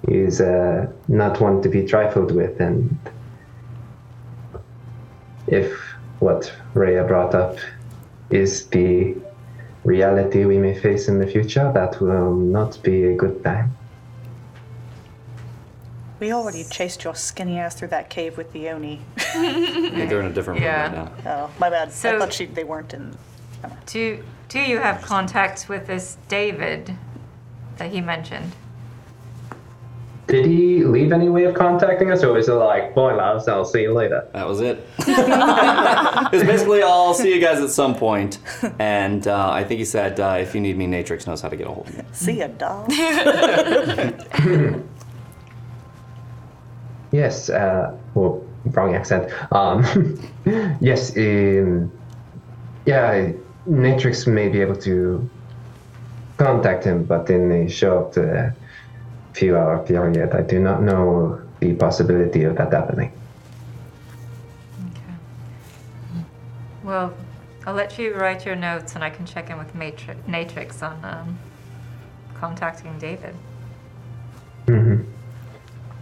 [0.09, 2.99] He's uh, not one to be trifled with, and
[5.47, 5.71] if
[6.19, 7.57] what Rhea brought up
[8.29, 9.15] is the
[9.85, 13.73] reality we may face in the future, that will not be a good time.
[16.23, 19.01] We already chased your skinny ass through that cave with the Oni.
[19.35, 20.83] Yeah, they're in a different Yeah.
[20.83, 21.47] room right now.
[21.47, 21.89] Oh, my bad.
[21.89, 23.17] I So- thought she, they weren't in.
[23.87, 26.95] Do, do you have contact with this David
[27.75, 28.53] that he mentioned?
[30.27, 33.65] Did he leave any way of contacting us, or was it like, boy, loves, I'll
[33.65, 34.25] see you later?
[34.31, 34.77] That was it.
[34.99, 38.39] it's basically, I'll see you guys at some point.
[38.79, 41.57] And uh, I think he said, uh, if you need me, Natrix knows how to
[41.57, 42.03] get a hold of me.
[42.13, 42.89] See ya, dog.
[47.13, 49.31] Yes, uh, well, wrong accent.
[49.51, 49.85] Um,
[50.81, 51.91] yes, um,
[52.87, 53.31] yeah,
[53.69, 55.29] Natrix may be able to
[56.37, 58.49] contact him, but in a short uh,
[59.33, 63.11] few hour period, I do not know the possibility of that happening.
[64.89, 66.23] Okay.
[66.83, 67.13] Well,
[67.67, 71.05] I'll let you write your notes and I can check in with Matri- Natrix on
[71.05, 71.37] um,
[72.33, 73.35] contacting David.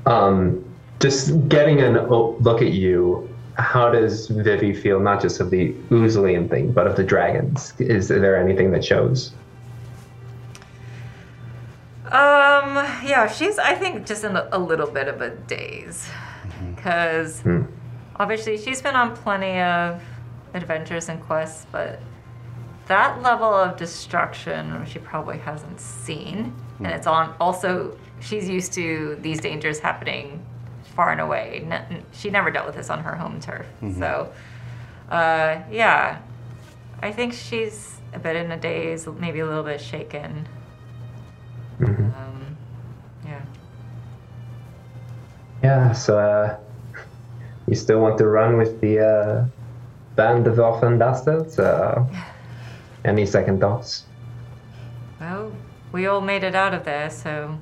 [0.06, 0.71] Um,
[1.02, 3.28] just getting a look at you,
[3.58, 7.74] how does Vivi feel, not just of the Uzlium thing, but of the dragons?
[7.80, 9.34] Is there anything that shows?
[12.06, 16.08] Um, yeah, she's, I think, just in a, a little bit of a daze.
[16.44, 16.74] Mm-hmm.
[16.76, 17.64] Because hmm.
[18.18, 20.02] obviously she's been on plenty of
[20.54, 22.02] adventures and quests, but
[22.88, 26.54] that level of destruction she probably hasn't seen.
[26.80, 26.94] And hmm.
[26.94, 30.46] it's on also, she's used to these dangers happening
[30.96, 31.66] far and away.
[31.70, 33.66] N- she never dealt with this on her home turf.
[33.98, 34.32] So,
[35.10, 36.20] uh, yeah,
[37.02, 40.48] I think she's a bit in a daze, maybe a little bit shaken.
[41.80, 42.58] Um,
[43.26, 43.42] yeah.
[45.64, 46.58] Yeah, so uh,
[47.68, 49.46] you still want to run with the uh,
[50.16, 51.58] band of orphan bastards?
[51.58, 52.06] Uh,
[53.06, 54.04] any second thoughts?
[55.20, 55.52] Well,
[55.92, 57.58] we all made it out of there, so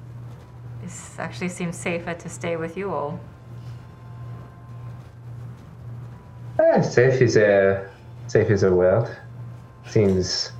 [0.89, 3.19] this actually seems safer to stay with you all.
[6.59, 7.87] Eh, safe is a
[8.27, 9.07] safe is a word.
[9.87, 10.51] Seems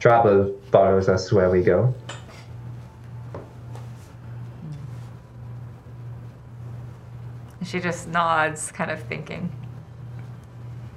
[0.00, 1.94] trouble follows us where we go.
[7.62, 9.50] She just nods, kind of thinking.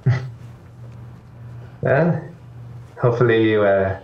[1.82, 2.22] Well,
[2.98, 3.98] hopefully you uh,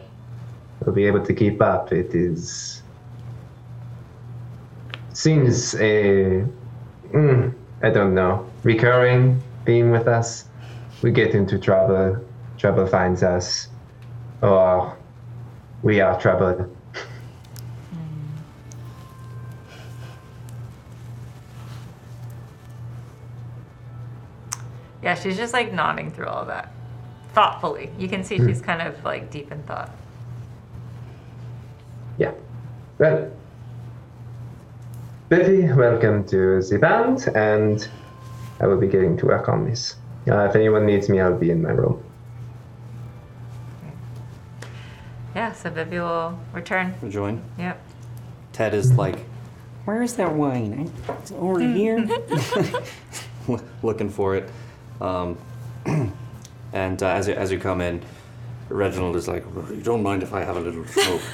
[0.80, 1.92] will be able to keep up.
[1.92, 2.75] It is
[5.16, 6.44] seems a
[7.10, 10.44] mm, I don't know recurring theme with us.
[11.02, 12.22] We get into trouble,
[12.58, 13.68] trouble finds us,
[14.42, 14.94] or
[15.82, 16.70] we are troubled.
[25.02, 26.72] Yeah, she's just like nodding through all that.
[27.32, 27.92] Thoughtfully.
[27.96, 29.90] You can see she's kind of like deep in thought.
[32.18, 32.32] Yeah.
[32.98, 33.30] Well,
[35.28, 37.88] Betty, welcome to the band, and
[38.60, 39.96] I will be getting to work on this.
[40.28, 42.00] Uh, if anyone needs me, I'll be in my room.
[45.34, 46.94] Yeah, so Vivi will return.
[47.10, 47.42] Join.
[47.58, 47.82] Yep.
[48.52, 49.18] Ted is like,
[49.84, 50.92] where is that wine?
[51.08, 52.06] It's over here.
[53.82, 54.48] Looking for it.
[55.00, 55.36] Um,
[56.72, 58.00] and uh, as, you, as you come in,
[58.68, 61.20] Reginald is like, you don't mind if I have a little smoke.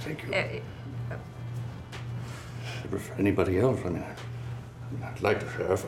[0.00, 0.28] Thank you.
[0.32, 0.75] For
[3.18, 5.84] anybody else, I mean, I- I'd like to share if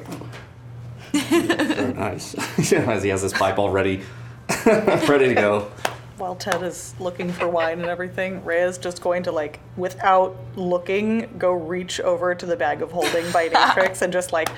[1.13, 2.35] Very nice.
[2.73, 4.03] as he has his pipe all ready,
[4.67, 5.71] ready to go.
[6.19, 11.29] While Ted is looking for wine and everything, Rhea's just going to like, without looking,
[11.39, 14.49] go reach over to the bag of holding by Natrix and just like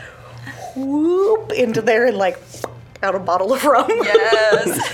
[0.75, 2.39] whoop into there and like
[3.03, 3.91] out a bottle of rum.
[4.03, 4.93] Yes.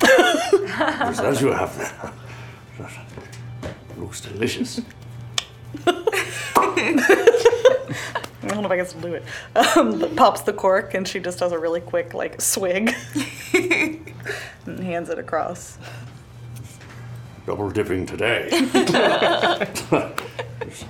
[0.00, 2.12] Just as you have there.
[3.96, 4.80] Looks delicious.
[8.46, 9.24] I don't know if I can still do it.
[9.54, 12.94] Um, pops the cork and she just does a really quick like swig
[13.54, 15.78] and hands it across.
[17.46, 18.50] Double dipping today.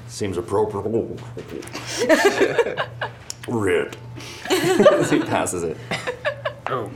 [0.09, 1.21] Seems appropriate.
[3.49, 3.97] Red.
[4.51, 5.77] As he passes it.
[6.69, 6.91] Oh,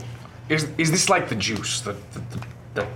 [0.49, 1.81] is is this like the juice?
[1.81, 2.87] The the, the, the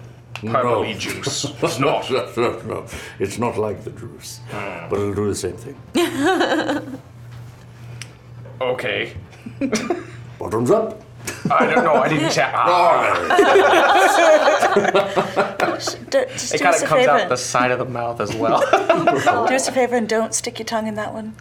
[0.42, 1.46] purpley juice?
[1.64, 2.10] It's not.
[2.12, 2.86] no, no, no.
[3.20, 5.78] It's not like the juice, but it'll do the same thing.
[8.62, 9.14] Okay.
[10.40, 11.02] Bottoms up.
[11.52, 11.96] I don't know.
[11.96, 12.54] I didn't check.
[12.56, 13.14] Ah.
[16.10, 17.12] D- just It kind of comes favor.
[17.12, 18.62] out the side of the mouth as well.
[19.48, 21.36] Do us a favor and don't stick your tongue in that one.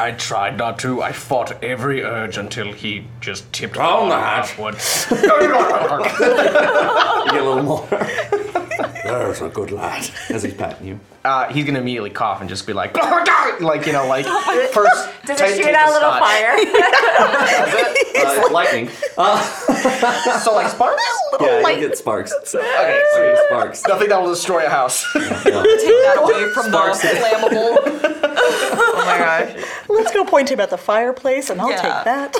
[0.00, 1.02] I tried not to.
[1.02, 4.52] I fought every urge until he just tipped Down the the hatch.
[4.54, 4.76] upward.
[7.26, 7.86] You get a little more
[9.04, 10.08] There's a good lad.
[10.30, 11.00] as he's patting you.
[11.24, 12.96] uh, he's gonna immediately cough and just be like,
[13.60, 14.24] like you know, like
[14.72, 15.08] first.
[15.26, 16.22] Does take- it shoot take out a the little scotch.
[16.22, 16.56] fire?
[18.22, 18.86] Uh, lightning.
[18.88, 21.02] So like sparks.
[21.40, 22.32] Yeah, you get sparks.
[22.54, 23.46] Okay, You sweet.
[23.48, 23.82] sparks.
[23.88, 25.06] Nothing that will destroy a house.
[25.14, 25.22] Yeah.
[25.22, 27.00] Take that away from Sparks.
[27.00, 27.76] the flammable.
[29.12, 29.64] Oh my gosh.
[29.88, 31.82] Let's go point him at the fireplace and I'll Yeah.
[31.82, 32.34] take that.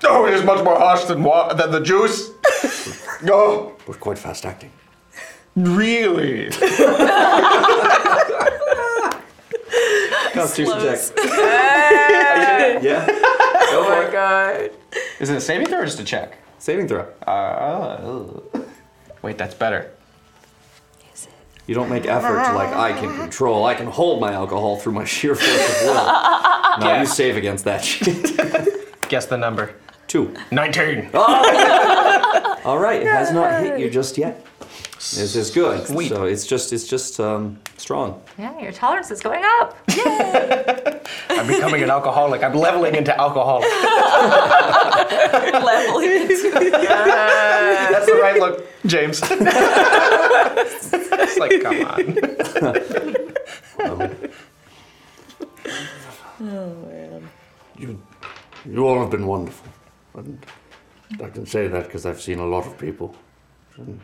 [0.04, 2.30] oh, it is much more harsh than wa- than the juice.
[3.22, 3.72] No.
[3.86, 4.72] We're quite fast acting.
[5.56, 6.50] Really?
[10.32, 11.10] Constitution check.
[12.82, 13.06] yeah.
[13.70, 14.70] Oh my god.
[15.20, 16.38] Is it a saving throw or just a check?
[16.58, 17.06] Saving throw.
[17.26, 18.40] Uh,
[19.22, 19.90] wait, that's better.
[21.68, 24.94] You don't make effort to like I can control, I can hold my alcohol through
[24.94, 25.94] my sheer force of will.
[26.80, 27.00] No, Yeah.
[27.00, 29.00] you save against that shit.
[29.08, 29.74] Guess the number.
[30.06, 30.32] Two.
[30.52, 31.10] 19.
[31.14, 34.46] All right, it has not hit you just yet.
[34.98, 35.86] This is good.
[35.86, 38.20] So it's just it's just um, strong.
[38.36, 39.76] Yeah, your tolerance is going up.
[41.30, 42.42] I'm becoming an alcoholic.
[42.42, 43.60] I'm leveling into alcohol.
[45.64, 49.20] Leveling into That's the right look, James.
[49.22, 49.30] it's
[51.38, 52.18] like, come on.
[56.40, 56.50] Oh
[56.88, 57.28] man.
[57.76, 58.00] You,
[58.66, 59.68] you all have been wonderful.
[60.14, 60.44] And
[61.22, 63.14] I can say that because I've seen a lot of people.
[63.76, 64.00] And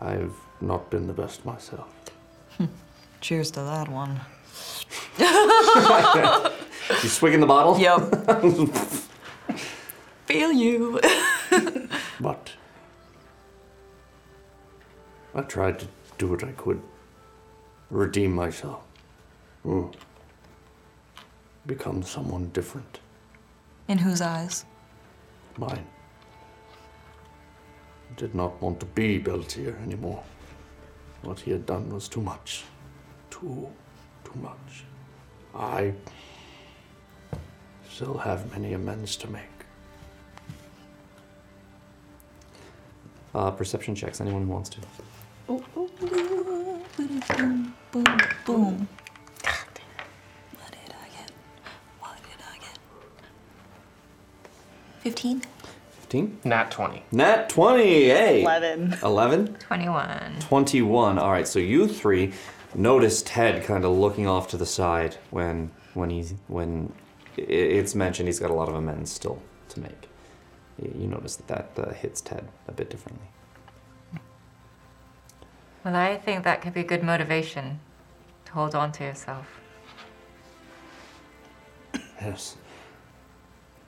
[0.00, 1.88] I've not been the best myself.
[3.20, 4.20] Cheers to that one.
[7.02, 7.78] You swigging the bottle?
[7.78, 8.00] Yep.
[10.26, 11.00] Feel you.
[12.20, 12.52] But
[15.34, 15.86] I tried to
[16.18, 16.82] do what I could.
[17.90, 18.82] Redeem myself.
[19.64, 19.94] Mm.
[21.66, 22.98] Become someone different.
[23.88, 24.64] In whose eyes?
[25.56, 25.86] Mine.
[28.20, 30.22] Did not want to be Beltier anymore.
[31.22, 32.64] What he had done was too much.
[33.30, 33.66] Too,
[34.24, 34.84] too much.
[35.54, 35.94] I
[37.90, 39.58] still have many amends to make.
[43.34, 44.20] Uh, perception checks.
[44.20, 44.80] Anyone who wants to.
[45.46, 45.64] Boom,
[47.90, 48.88] boom, boom.
[50.62, 51.32] I get?
[52.00, 52.78] What did I get?
[55.00, 55.42] 15?
[56.10, 56.40] 15.
[56.44, 57.02] Nat 20.
[57.12, 57.82] Nat 20.
[57.84, 58.42] Hey.
[58.42, 58.96] 11.
[59.02, 59.54] 11.
[59.54, 60.36] 21.
[60.40, 61.18] 21.
[61.20, 62.32] All right, so you three
[62.74, 66.92] notice Ted kind of looking off to the side when when he's when
[67.38, 70.08] i- it's mentioned he's got a lot of amends still to make.
[70.82, 73.26] You you notice that that uh, hits Ted a bit differently.
[75.84, 77.78] Well, I think that could be good motivation
[78.46, 79.46] to hold on to yourself.
[82.20, 82.56] Yes.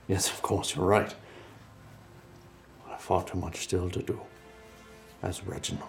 [0.08, 1.14] Yes, of course, you're right.
[3.12, 4.20] I have far too much still to do.
[5.22, 5.88] As Reginald.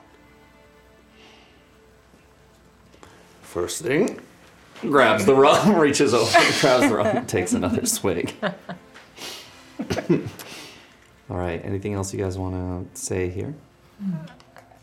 [3.42, 4.20] First thing,
[4.82, 8.34] Grabs the rum, reaches over, grabs the rum, takes another swig.
[11.30, 11.64] All right.
[11.64, 13.54] Anything else you guys want to say here?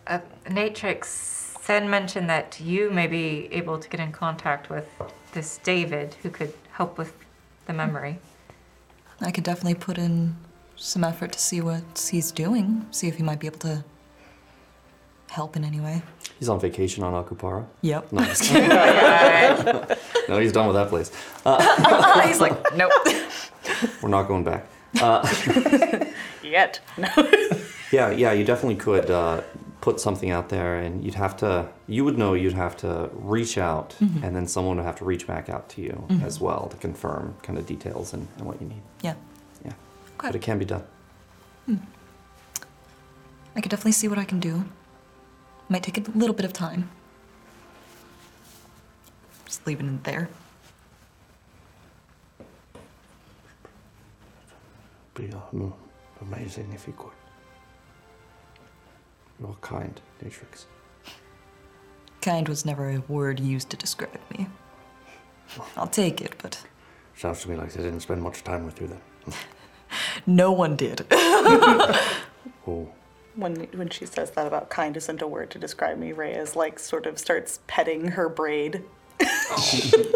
[0.06, 4.88] Uh, Natrix, Sen mentioned that you may be able to get in contact with
[5.32, 7.12] this David who could help with
[7.66, 8.18] the memory.
[9.20, 10.36] I could definitely put in
[10.80, 13.84] some effort to see what he's doing, see if he might be able to
[15.28, 16.02] help in any way.
[16.38, 17.66] He's on vacation on Akupara.
[17.82, 18.12] Yep.
[18.12, 18.52] No, just
[20.28, 21.10] no, he's done with that place.
[22.28, 22.90] he's like, nope.
[24.02, 24.66] We're not going back.
[25.00, 25.26] Uh,
[26.42, 26.80] Yet.
[26.98, 27.08] No.
[27.92, 29.42] Yeah, yeah, you definitely could uh,
[29.80, 31.68] put something out there, and you'd have to.
[31.86, 34.22] You would know you'd have to reach out, Mhm.
[34.24, 36.24] and then someone would have to reach back out to you Mhm.
[36.24, 38.82] as well to confirm kind of details and, and what you need.
[39.02, 39.14] Yeah.
[40.20, 40.28] Okay.
[40.28, 40.84] but it can be done.
[41.64, 41.76] Hmm.
[43.56, 44.64] I could definitely see what I can do.
[45.70, 46.90] Might take a little bit of time.
[49.46, 50.28] Just leaving it there.
[55.14, 55.30] Be
[56.20, 57.10] amazing if you could.
[59.40, 60.66] You're kind, Natrix.
[62.20, 64.46] Kind was never a word used to describe me.
[65.78, 66.62] I'll take it, but
[67.16, 69.00] Sounds to me like they didn't spend much time with you then.
[70.26, 71.06] no one did.
[72.66, 72.88] Oh,
[73.36, 76.78] When when she says that about kind isn't a word to describe me, Rhea's like
[76.78, 78.84] sort of starts petting her braid.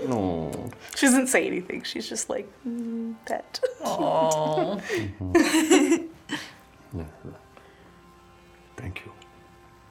[0.08, 0.70] No.
[0.94, 1.82] She doesn't say anything.
[1.82, 3.60] She's just like mm, pet.
[3.82, 4.80] Aww.
[6.94, 7.04] yeah.
[8.76, 9.12] Thank you.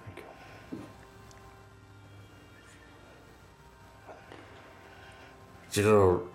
[0.05, 0.23] Thank
[0.71, 0.77] you.
[5.71, 6.27] Do you know,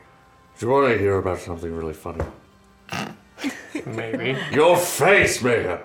[0.58, 2.24] do you want to hear about something really funny?
[3.86, 4.36] Maybe.
[4.52, 5.82] Your face, Mega!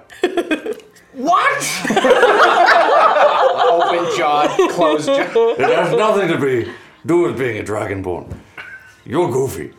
[1.14, 1.64] What?
[3.72, 5.54] Open jaw, closed jaw.
[5.54, 6.72] It has nothing to be
[7.06, 8.36] do with being a dragonborn.
[9.06, 9.74] You're goofy.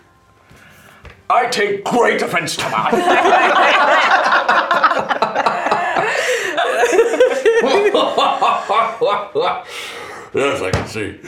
[1.28, 2.92] I take great offense to that.
[10.34, 11.18] yes, I can see.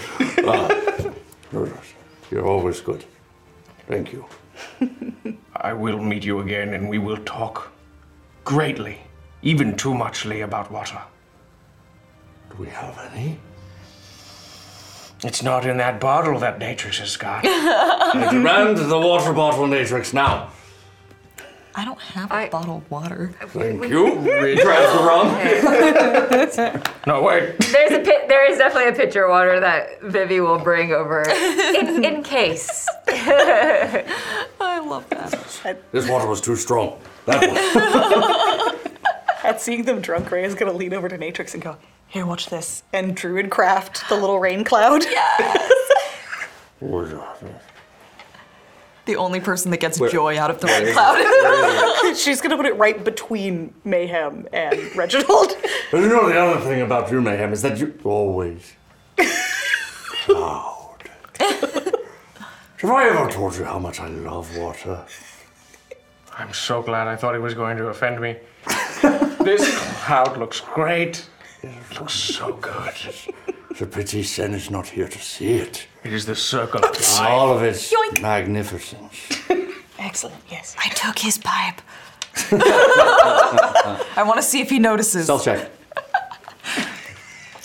[0.45, 0.69] Ah,
[1.53, 1.69] you're,
[2.31, 3.05] you're always good.
[3.89, 4.25] Thank you.
[5.61, 7.73] I will meet you again and we will talk
[8.45, 9.01] greatly,
[9.43, 11.01] even too muchly about water.
[12.51, 13.39] Do we have any?
[15.25, 17.43] It's not in that bottle that Natrix has got.
[18.31, 20.51] Demand the water bottle, Natrix, now.
[21.79, 23.33] I don't have a bottle of water.
[23.49, 24.15] Thank you.
[24.63, 26.83] Grabs the rum.
[27.07, 27.59] no, wait.
[27.59, 31.23] There's a pit, there is definitely a pitcher of water that Vivi will bring over
[31.29, 32.89] in, in case.
[33.09, 35.79] I love that.
[35.93, 36.99] This water was too strong.
[37.27, 38.97] That one.
[39.45, 41.77] At seeing them drunk, Rhea is gonna lean over to Natrix and go,
[42.09, 45.05] "Here, watch this." And Druid craft the little rain cloud.
[49.07, 50.93] The only person that gets Where- joy out of the where rain
[52.05, 52.17] cloud.
[52.17, 55.53] She's gonna put it right between Mayhem and Reginald.
[55.91, 58.75] But you know the other thing about you, Mayhem, is that you always
[60.29, 60.99] loud.
[61.39, 65.05] Have I ever told you how much I love water?
[66.39, 68.37] I'm so glad I thought he was going to offend me.
[69.41, 71.27] this cloud looks great.
[71.63, 72.95] It looks so good.
[73.77, 75.87] It's a pity Sen is not here to see it.
[76.03, 77.21] It is the circle of In life.
[77.21, 78.23] all of its Yoink.
[78.23, 79.15] magnificence.
[79.99, 80.41] Excellent.
[80.51, 80.75] Yes.
[80.83, 81.83] I took his pipe.
[84.17, 85.25] I want to see if he notices.
[85.25, 85.71] Stealth check.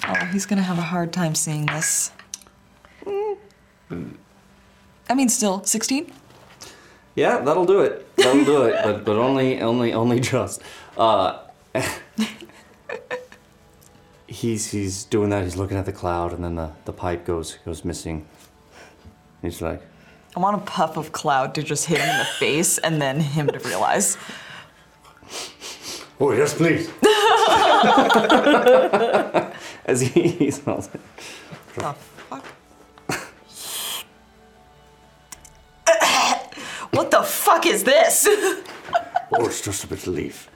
[0.05, 2.12] Oh, he's gonna have a hard time seeing this.
[3.07, 3.38] I
[5.16, 6.12] mean, still, 16?
[7.16, 8.14] Yeah, that'll do it.
[8.18, 8.76] That'll do it.
[8.84, 10.62] But but only only only just.
[10.97, 11.38] Uh,
[14.32, 15.43] he's he's doing that.
[15.43, 18.25] He's looking at the cloud, and then the, the pipe goes goes missing.
[19.41, 19.82] He's like,
[20.36, 23.19] I want a puff of cloud to just hit him in the face and then
[23.19, 24.17] him to realize.
[26.19, 26.88] Oh, yes, please.
[29.86, 31.01] as he, he smells it.
[31.73, 32.45] The fuck?
[36.91, 38.27] what the fuck is this?
[38.27, 40.47] Oh, it's just a bit of leaf.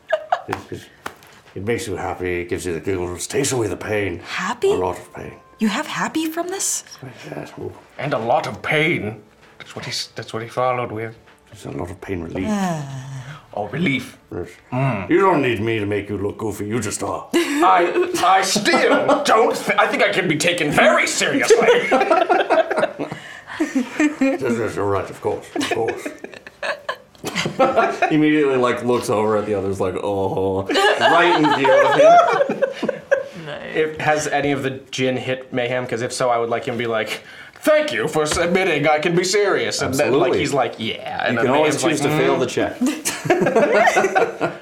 [1.56, 2.42] It, it, it makes you happy.
[2.42, 3.28] It gives you the giggles.
[3.28, 4.20] Takes away the pain.
[4.20, 4.72] Happy?
[4.72, 5.34] A lot of pain.
[5.60, 6.84] You have happy from this?
[7.32, 9.22] Yes, oh, And a lot of pain.
[9.58, 9.92] That's what he.
[10.16, 11.16] That's what he followed with.
[11.48, 12.48] there's a lot of pain relief.
[12.50, 13.42] Ah.
[13.54, 14.18] Oh, relief.
[14.34, 14.50] Yes.
[14.74, 15.10] Mm.
[15.10, 16.68] You don't need me to make you look goofy.
[16.68, 17.30] You just are.
[17.34, 18.12] I.
[18.24, 19.56] I still don't.
[19.56, 21.88] Th- I think I can be taken very seriously.
[23.58, 25.48] Yes, yes, You're right, of course.
[25.56, 26.08] Of course.
[28.12, 32.62] Immediately, like looks over at the others, like, oh, right in view of him.
[33.76, 35.84] If, has any of the gin hit Mayhem?
[35.84, 37.22] Because if so, I would like him to be like,
[37.56, 38.88] "Thank you for submitting.
[38.88, 40.40] I can be serious." And then like Absolutely.
[40.40, 42.48] he's like, "Yeah." And You then can always Mayhem's choose like, to fail "Mm." the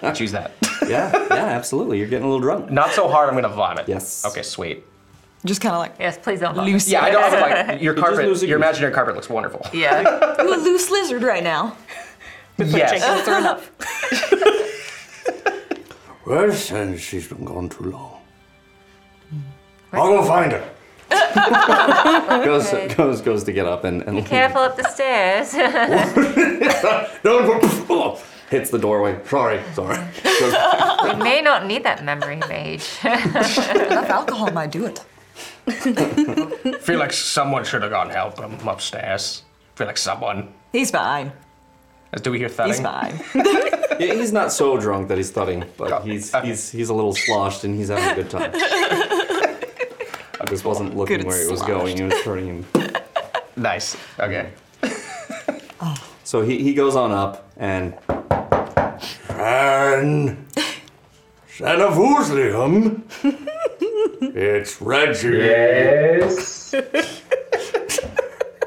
[0.04, 0.14] check.
[0.16, 0.52] Choose that.
[0.88, 1.98] Yeah, yeah, absolutely.
[2.00, 2.72] You're getting a little drunk.
[2.72, 3.30] Not so hard.
[3.30, 3.88] I'm gonna vomit.
[3.88, 4.26] Yes.
[4.26, 4.84] Okay, sweet.
[5.46, 6.56] Just kind of like Yes, please don't.
[6.56, 6.72] vomit.
[6.72, 6.88] loose.
[6.90, 8.26] Yeah, I don't have like your just carpet.
[8.26, 9.66] losing Your your- imaginary carpet looks wonderful.
[9.74, 10.36] Yeah.
[10.40, 11.76] I'm a loose lizard right now.
[12.58, 12.92] Yes.
[12.92, 13.72] Jenkins are enough.
[16.26, 18.22] Well, since she's been gone too long.
[19.30, 19.40] Hmm.
[19.92, 20.70] I'll go find her.
[22.44, 25.52] Goes, goes, goes to get up and, and Be careful up the stairs.
[27.24, 27.60] Don't go.
[27.90, 29.20] Oh, hits the doorway.
[29.26, 29.98] Sorry, sorry.
[31.04, 32.88] We may not need that memory mage.
[33.04, 35.00] Enough alcohol might do it.
[36.82, 39.44] Feel like someone should have gone help him upstairs.
[39.76, 40.54] Feel like someone.
[40.72, 41.32] He's fine.
[42.22, 42.74] Do we hear thudding?
[42.74, 43.20] He's fine.
[44.00, 47.14] Yeah, he's not so drunk that he's thudding, but oh, he's he's he's a little
[47.14, 48.52] sloshed and he's having a good time.
[48.56, 51.68] I just wasn't looking Good where he was sloshed.
[51.72, 51.98] going.
[51.98, 52.66] He was turning him.
[53.56, 53.96] Nice.
[54.20, 54.50] Okay.
[56.24, 57.94] So he, he goes on up and
[59.30, 60.48] And
[61.48, 63.04] son of Uzlium,
[64.36, 65.38] it's Reggie.
[65.38, 66.74] Yes.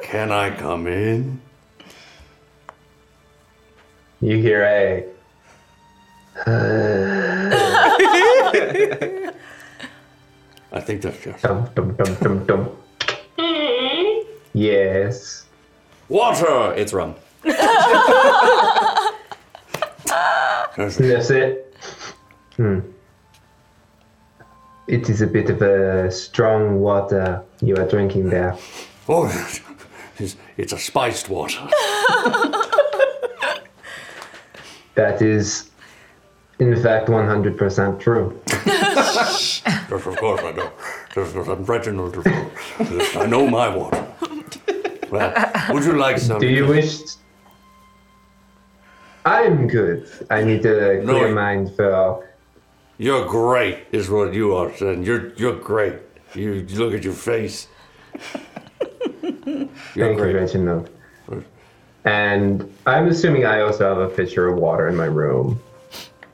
[0.02, 1.40] Can I come in?
[4.20, 5.04] You hear a.
[10.72, 12.70] I think that's just Dum, dum, dum, dum, dum.
[14.54, 15.44] Yes.
[16.08, 16.72] water.
[16.74, 17.14] it's rum.
[20.88, 21.76] Sniffs it.
[22.56, 22.80] Hmm.
[24.88, 28.56] It is a bit of a strong water you are drinking there.
[29.08, 29.26] Oh,
[30.18, 31.68] it's, it's a spiced water.
[34.96, 35.70] That is,
[36.58, 38.40] in fact, 100% true.
[38.66, 40.70] Yes, of course I know.
[41.14, 42.34] I'm.
[42.90, 44.04] Yes, I know my water.
[45.10, 45.32] Well,
[45.70, 46.40] would you like some?
[46.40, 46.98] Do you wish?
[49.24, 50.08] I'm good.
[50.30, 52.28] I need a No, clear mind for.
[52.98, 55.04] You're great, is what you are saying.
[55.04, 55.96] You're you're great.
[56.34, 57.68] You, you look at your face.
[59.22, 59.68] You're
[60.06, 60.32] Thank great.
[60.32, 60.90] you, Reginald.
[62.06, 65.60] And I'm assuming I also have a pitcher of water in my room.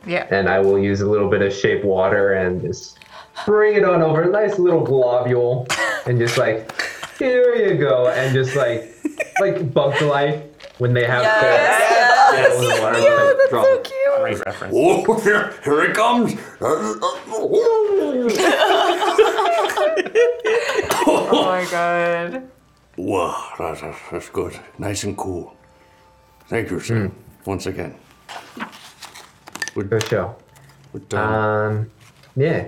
[0.07, 0.27] yeah.
[0.31, 2.99] And I will use a little bit of shape water and just
[3.47, 5.67] bring it on over, a nice little globule,
[6.07, 6.71] and just like,
[7.19, 8.95] here you go, and just like,
[9.41, 10.43] like Bug to Life
[10.79, 12.33] when they have Yes.
[12.33, 12.61] their Yes.
[12.61, 14.21] the water, Yeah, like, that's drop so cute.
[14.21, 14.75] Great reference.
[14.77, 16.35] Oh, here, here it comes.
[21.05, 22.49] Oh my god.
[22.97, 24.59] Wow, that's, that's, that's good.
[24.79, 25.57] Nice and cool.
[26.53, 27.11] Thank you, sir.
[27.47, 27.95] Once again.
[29.75, 30.37] Good show.
[30.93, 31.33] Good done.
[31.33, 31.91] Um,
[32.37, 32.67] yeah.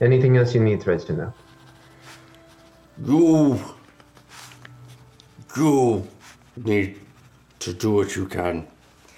[0.00, 1.32] Anything else you need, Reginald?
[3.04, 3.58] You.
[5.56, 6.06] You
[6.64, 7.00] need
[7.58, 8.68] to do what you can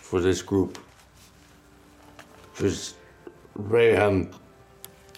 [0.00, 0.78] for this group.
[2.54, 2.94] Because
[3.54, 4.30] Raham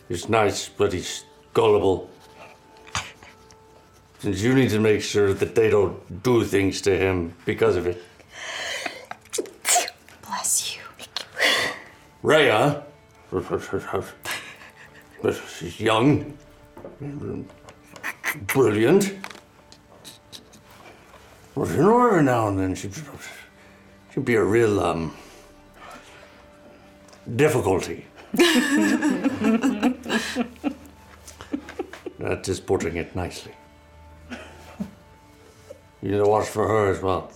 [0.09, 1.25] is nice, but he's
[1.55, 2.11] gullible.
[4.25, 7.87] And you need to make sure that they don't do things to him because of
[7.87, 8.03] it.
[10.43, 10.83] Bless you.
[12.23, 12.83] Rhea,
[15.59, 16.37] she's young,
[18.47, 19.15] brilliant.
[21.55, 22.95] But you know, every now and then she'd,
[24.13, 25.15] she'd be a real um,
[27.37, 28.07] difficulty.
[32.23, 33.53] That is putting it nicely.
[36.01, 37.33] You need to watch for her as well.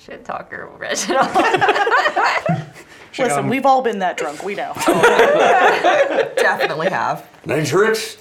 [0.00, 1.26] Shit talker, Reginald.
[3.18, 4.42] Listen, we've all been that drunk.
[4.44, 4.72] We know.
[6.36, 7.26] Definitely have.
[7.44, 8.16] Natrix?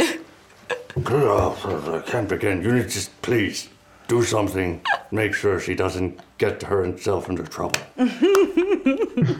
[1.06, 2.62] Oh, I can't begin.
[2.62, 3.70] You need to just please
[4.08, 4.82] do something.
[5.12, 7.82] Make sure she doesn't get herself into trouble.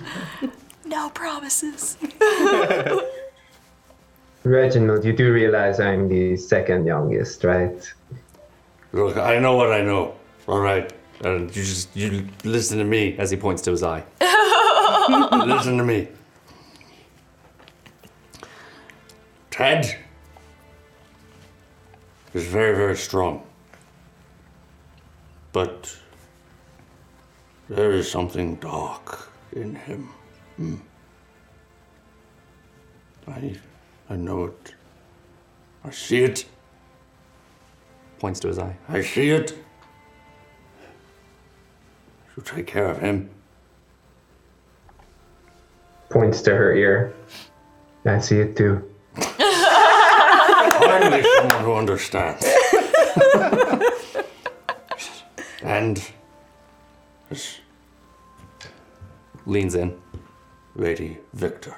[0.88, 1.98] No promises.
[4.44, 7.94] Reginald, you do realize I'm the second youngest, right?
[8.94, 10.14] Look, I know what I know.
[10.48, 10.94] All right,
[11.24, 13.18] and you just you listen to me.
[13.18, 14.04] As he points to his eye.
[15.46, 16.08] listen to me.
[19.52, 19.98] Ted
[22.34, 23.44] is very, very strong.
[25.54, 25.96] But
[27.70, 30.10] there is something dark in him.
[30.58, 30.76] Hmm.
[33.28, 33.56] I,
[34.10, 34.74] I know it.
[35.84, 36.46] I see it.
[38.20, 38.76] Points to his eye.
[38.90, 39.56] I see it.
[42.36, 43.30] You take care of him.
[46.16, 47.14] Points to her ear.
[48.06, 48.90] I see it too.
[50.78, 52.46] Finally, someone who understands.
[55.62, 56.02] and
[59.46, 60.00] Leans in.
[60.78, 61.76] Lady Victor.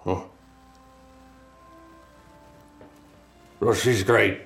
[0.00, 0.24] Huh?
[3.60, 4.40] Well, she's great.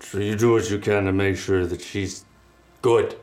[0.00, 2.24] So you do what you can to make sure that she's
[2.82, 3.14] good.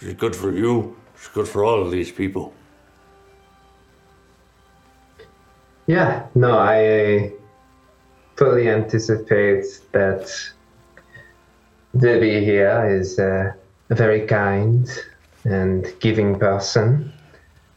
[0.00, 0.96] She's good for you.
[1.16, 2.52] She's good for all of these people.
[5.86, 7.32] Yeah, no, I
[8.36, 10.30] fully anticipate that
[11.96, 13.52] Debbie here is uh,
[13.90, 14.88] a very kind
[15.44, 17.12] and giving person,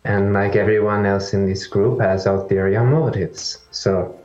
[0.03, 3.60] and like everyone else in this group, has ulterior motives.
[3.72, 4.20] So,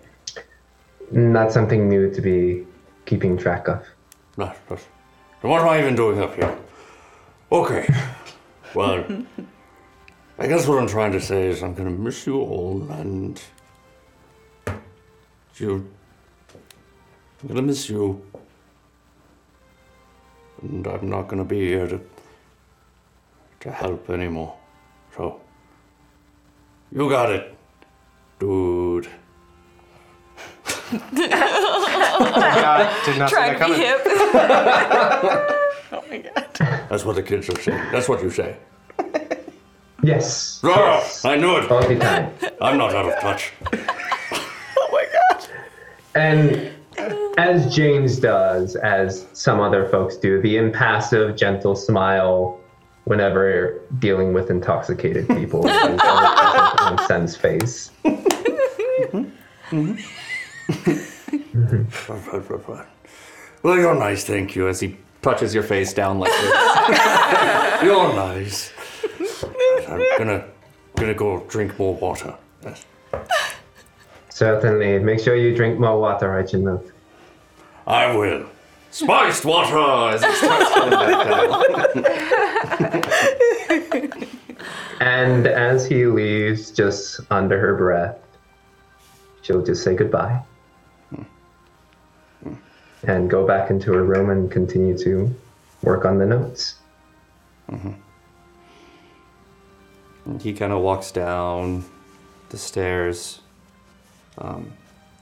[1.10, 2.66] not something new to be
[3.06, 3.82] keeping track of.
[4.36, 4.86] Right, right.
[5.42, 6.56] And what am I even doing up here?
[7.50, 7.88] Okay.
[8.72, 9.04] Well,
[10.38, 13.42] I guess what I'm trying to say is I'm gonna miss you all and
[15.60, 15.86] you
[17.42, 18.20] I'm gonna miss you.
[20.62, 22.00] And I'm not gonna be here to
[23.60, 24.54] to help anymore.
[25.16, 25.40] So
[26.92, 27.54] you got it,
[28.38, 29.08] dude.
[30.90, 31.02] God,
[33.06, 33.80] did not see Trying that to be coming.
[33.80, 34.00] hip.
[36.90, 37.82] That's what the kids are saying.
[37.92, 38.56] That's what you say.
[40.02, 40.60] Yes.
[40.64, 41.70] Ah, I knew it.
[41.70, 42.32] All the time.
[42.60, 43.52] I'm not out of touch.
[46.14, 46.72] And
[47.38, 52.58] as James does, as some other folks do, the impassive, gentle smile
[53.04, 57.90] whenever dealing with intoxicated people is always present on Sen's face.
[58.04, 59.24] Mm-hmm.
[59.70, 59.96] Mm-hmm.
[63.62, 64.68] Well, you're nice, thank you.
[64.68, 67.82] As he touches your face down like this.
[67.82, 68.72] You're nice.
[69.88, 70.44] I'm gonna
[70.96, 72.34] gonna go drink more water.
[74.40, 75.00] Certainly.
[75.00, 76.90] Make sure you drink more water, Reginald.
[77.86, 78.46] I will.
[78.90, 80.16] Spiced water!
[80.16, 80.22] As
[84.08, 84.24] back.
[85.00, 88.18] And as he leaves, just under her breath,
[89.42, 90.42] she'll just say goodbye.
[93.02, 95.34] And go back into her room and continue to
[95.82, 96.76] work on the notes.
[97.68, 98.00] And
[100.40, 101.84] he kind of walks down
[102.48, 103.40] the stairs,
[104.40, 104.72] um,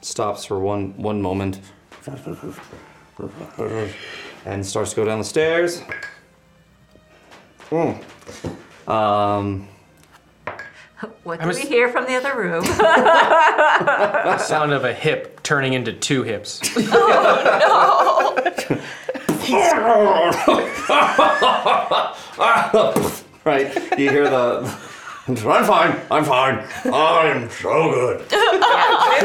[0.00, 1.60] stops for one one moment
[4.46, 5.82] and starts to go down the stairs.
[7.70, 8.02] Mm.
[8.88, 9.68] Um,
[11.24, 12.64] What I do was- we hear from the other room?
[12.64, 16.60] The sound of a hip turning into two hips.
[23.44, 24.62] right, you hear the.
[25.28, 26.00] I'm fine.
[26.10, 26.66] I'm fine.
[26.86, 28.26] I'm so good.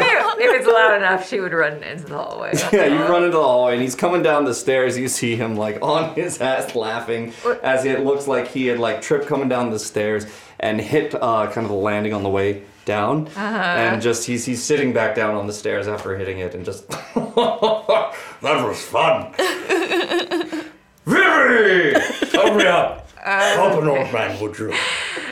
[0.01, 2.53] if, if it's loud enough, she would run into the hallway.
[2.73, 4.97] Yeah, you run into the hallway and he's coming down the stairs.
[4.97, 9.01] You see him like on his ass laughing as it looks like he had like
[9.01, 10.25] tripped coming down the stairs
[10.59, 13.27] and hit uh, kind of the landing on the way down.
[13.27, 13.39] Uh-huh.
[13.39, 16.89] And just he's he's sitting back down on the stairs after hitting it and just
[16.89, 19.33] that was fun.
[21.05, 21.99] Vivi,
[22.31, 23.02] help me up.
[23.25, 24.73] Um, Help an old man, would you?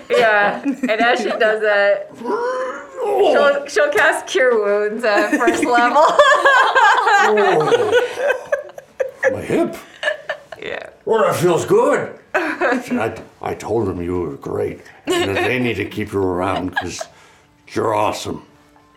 [0.10, 2.10] Yeah, and as she does that,
[3.02, 6.04] she'll, she'll cast Cure Wounds at first level.
[7.24, 7.92] Oh,
[9.34, 9.76] my hip.
[10.62, 10.90] Yeah.
[11.04, 12.18] Well, that feels good.
[12.34, 14.82] I, I told them you were great.
[15.08, 17.02] And that they need to keep you around because
[17.74, 18.46] you're awesome.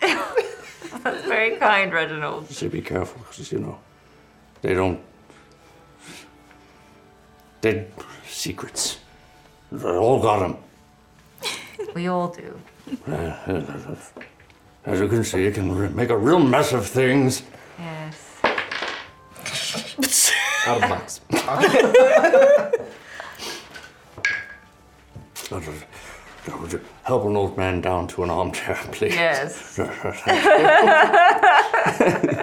[0.00, 2.48] That's very kind, Reginald.
[2.50, 3.78] So be careful because, you know,
[4.62, 5.00] they don't.
[7.60, 7.86] They
[8.26, 8.98] secrets.
[9.72, 10.56] They all got them.
[11.94, 12.58] We all do.
[14.86, 17.42] As you can see, it can make a real mess of things.
[17.78, 18.40] Yes.
[20.66, 21.20] Out of box.
[25.50, 29.14] Would you Help an old man down to an armchair, please.
[29.14, 29.78] Yes.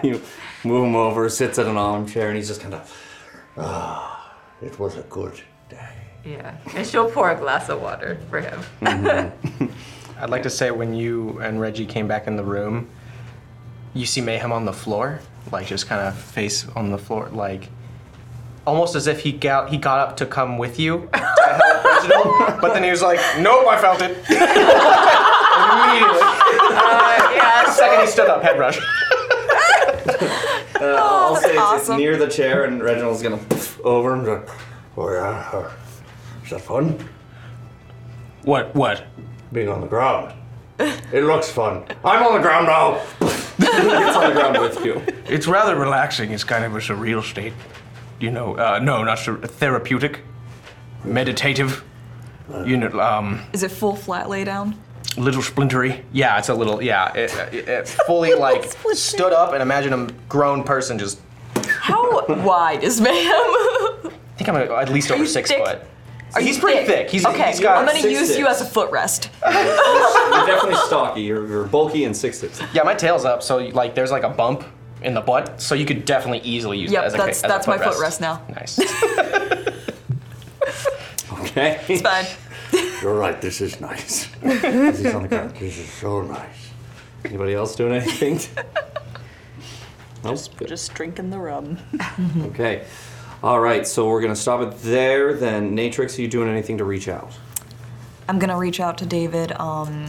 [0.04, 0.22] you
[0.64, 3.08] move him over, sits in an armchair, and he's just kind of.
[3.58, 5.42] Ah, it was a good
[6.26, 6.56] Yeah.
[6.76, 8.62] And she'll pour a glass of water for him.
[10.20, 12.90] I'd like to say when you and Reggie came back in the room,
[13.94, 15.20] you see Mayhem on the floor,
[15.52, 17.70] like just kind of face on the floor, like
[18.66, 22.62] almost as if he got he got up to come with you to help Reginald,
[22.62, 26.28] but then he was like, "Nope, I felt it." Immediately.
[26.74, 27.66] Uh, yeah.
[27.66, 28.80] The second he stood up, head rush.
[30.80, 33.40] Uh, I'll that's say it's, it's near the chair, and Reginald's gonna
[33.84, 34.46] over and go,
[34.98, 35.50] Oh, yeah.
[35.54, 35.72] uh,
[36.44, 36.98] Is that fun?
[38.44, 38.74] What?
[38.76, 39.04] What?
[39.54, 40.34] Being on the ground.
[40.80, 41.84] It looks fun.
[42.04, 43.02] I'm on the ground now.
[43.60, 45.02] gets on the ground with you.
[45.28, 46.32] It's rather relaxing.
[46.32, 47.54] It's kind of a surreal state.
[48.20, 50.22] You know, uh, no, not sur- therapeutic,
[51.04, 51.84] meditative.
[52.66, 54.76] You know, um, Is it full flat lay down?
[55.18, 56.04] little splintery.
[56.14, 57.14] Yeah, it's a little yeah.
[57.14, 58.64] It, it, it fully like
[58.94, 61.20] stood up and imagine a grown person just.
[61.68, 64.12] How wide is Mayhem?
[64.42, 65.64] I think I'm at least Are over you six thick?
[65.64, 65.80] foot.
[66.34, 67.10] Are he's you pretty thick.
[67.10, 67.48] He's okay.
[67.52, 67.78] he's got.
[67.78, 69.30] I'm gonna use you as a footrest.
[69.44, 71.22] You're definitely stocky.
[71.22, 72.62] You're, you're bulky and six six.
[72.74, 74.64] Yeah, my tail's up, so like there's like a bump
[75.04, 77.44] in the butt, so you could definitely easily use Yep, that as a that's as
[77.44, 77.94] a that's my footrest.
[77.94, 78.42] footrest now.
[78.50, 78.80] Nice.
[81.52, 81.82] Okay.
[81.90, 82.26] It's fine.
[83.02, 83.42] You're right.
[83.42, 84.26] This is nice.
[84.42, 85.56] He's on the ground.
[85.56, 86.70] This is so nice.
[87.26, 88.40] Anybody else doing anything?
[90.24, 90.40] nope.
[90.56, 90.70] Good.
[90.70, 91.78] Just drinking the rum.
[92.44, 92.86] Okay.
[93.44, 93.88] All right.
[93.88, 95.34] So we're gonna stop it there.
[95.34, 97.32] Then, Natrix, are you doing anything to reach out?
[98.28, 99.52] I'm gonna reach out to David.
[99.54, 100.06] Um,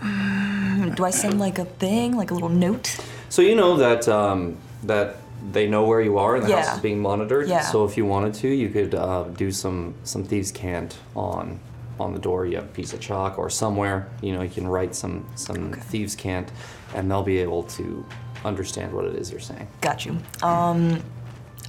[0.96, 2.98] do I send like a thing, like a little note?
[3.28, 5.16] So you know that um, that
[5.52, 7.48] they know where you are and the house is being monitored.
[7.48, 7.60] Yeah.
[7.60, 11.60] So if you wanted to, you could uh, do some some thieves' cant on
[11.98, 12.46] on the door.
[12.46, 14.08] You have a piece of chalk or somewhere.
[14.22, 16.50] You know you can write some some thieves' cant,
[16.94, 18.04] and they'll be able to
[18.46, 19.68] understand what it is you're saying.
[19.82, 20.18] Got you.
[20.42, 21.02] Um,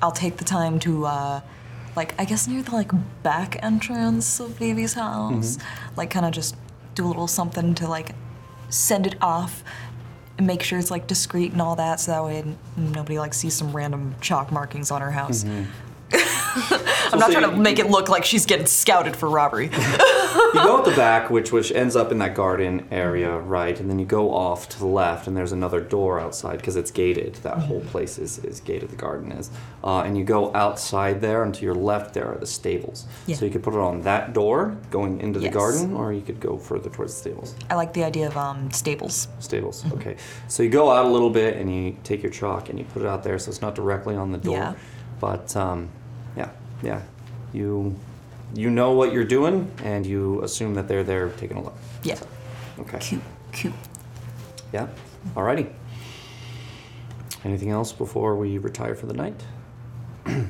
[0.02, 1.42] I'll take the time to, uh,
[1.96, 2.92] like, I guess near the like
[3.24, 5.58] back entrance of Vivi's house,
[5.96, 6.56] like, kind of just
[6.96, 8.16] do a little something to like
[8.70, 9.64] send it off
[10.38, 12.44] and make sure it's like discreet and all that, so that way
[12.78, 15.44] nobody like sees some random chalk markings on her house.
[16.56, 19.66] I'm not So trying to you- make it look like she's getting scouted for robbery.
[19.66, 23.80] you go at the back, which which ends up in that garden area, right?
[23.80, 26.92] And then you go off to the left, and there's another door outside because it's
[26.92, 27.36] gated.
[27.36, 28.90] That whole place is, is gated.
[28.90, 29.50] The garden is,
[29.84, 33.06] uh, and you go outside there, and to your left there are the stables.
[33.28, 33.36] Yeah.
[33.36, 35.54] So you could put it on that door going into the Yes.
[35.54, 37.56] garden, or you could go further towards the stables.
[37.70, 39.28] I like the idea of um, stables.
[39.40, 39.84] Stables.
[39.94, 40.16] Okay.
[40.48, 43.02] So you go out a little bit, and you take your chalk and you put
[43.02, 44.56] it out there, so it's not directly on the door.
[44.58, 44.74] Yeah.
[45.20, 45.90] But um,
[46.36, 46.50] yeah,
[46.82, 47.02] yeah,
[47.54, 47.96] you
[48.54, 51.78] you know what you're doing, and you assume that they're there taking a look.
[52.04, 52.20] Yeah.
[52.80, 53.00] Okay.
[53.00, 53.22] Cute,
[53.52, 53.74] cute.
[54.74, 54.88] Yeah.
[55.36, 55.72] Alrighty.
[57.44, 59.44] Anything else before we retire for the night?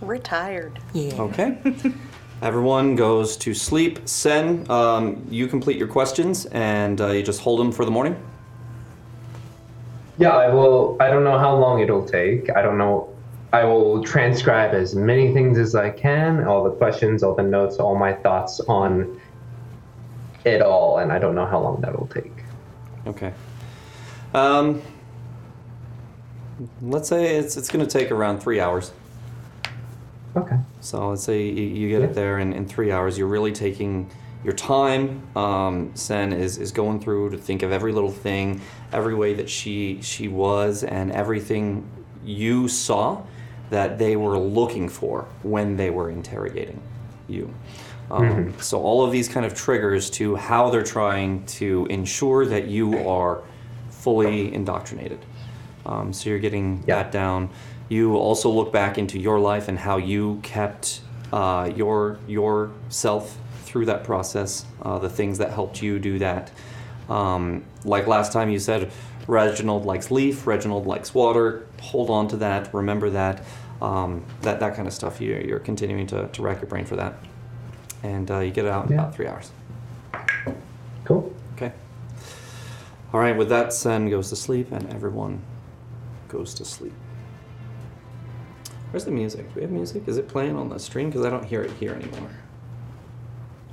[0.00, 0.78] Retired.
[0.94, 1.12] Yeah.
[1.20, 1.58] Okay.
[2.42, 4.08] Everyone goes to sleep.
[4.08, 8.16] Sen, um, you complete your questions and uh, you just hold them for the morning.
[10.20, 10.98] Yeah, I will.
[11.00, 12.54] I don't know how long it'll take.
[12.54, 13.08] I don't know.
[13.54, 17.78] I will transcribe as many things as I can, all the questions, all the notes,
[17.78, 19.18] all my thoughts on
[20.44, 22.32] it all, and I don't know how long that'll take.
[23.06, 23.32] Okay.
[24.34, 24.82] Um,
[26.82, 28.92] let's say it's it's going to take around three hours.
[30.36, 30.58] Okay.
[30.82, 33.16] So let's say you, you get it there in, in three hours.
[33.16, 34.10] You're really taking
[34.44, 35.26] your time.
[35.36, 38.60] Um, Sen is, is going through to think of every little thing,
[38.92, 41.88] every way that she she was, and everything
[42.24, 43.22] you saw
[43.70, 46.80] that they were looking for when they were interrogating
[47.28, 47.54] you.
[48.10, 52.66] Um, So all of these kind of triggers to how they're trying to ensure that
[52.66, 53.42] you are
[53.90, 55.20] fully indoctrinated.
[55.86, 57.50] Um, so you're getting that down.
[57.88, 61.00] You also look back into your life and how you kept
[61.32, 64.64] uh, your yourself through that process.
[64.82, 66.50] Uh, the things that helped you do that.
[67.10, 68.90] Um, like last time, you said
[69.26, 70.46] Reginald likes leaf.
[70.46, 71.66] Reginald likes water.
[71.82, 72.72] Hold on to that.
[72.72, 73.44] Remember that.
[73.82, 75.20] Um, that that kind of stuff.
[75.20, 77.14] You, you're continuing to, to rack your brain for that,
[78.02, 79.00] and uh, you get it out in Yeah.
[79.00, 79.50] about three hours.
[81.04, 81.34] Cool.
[81.54, 81.72] Okay.
[83.12, 83.36] All right.
[83.36, 85.42] With that, Sen goes to sleep, and everyone
[86.28, 86.92] goes to sleep.
[88.90, 89.48] Where's the music?
[89.48, 90.02] Do we have music?
[90.06, 91.08] Is it playing on the stream?
[91.10, 92.30] Because I don't hear it here anymore.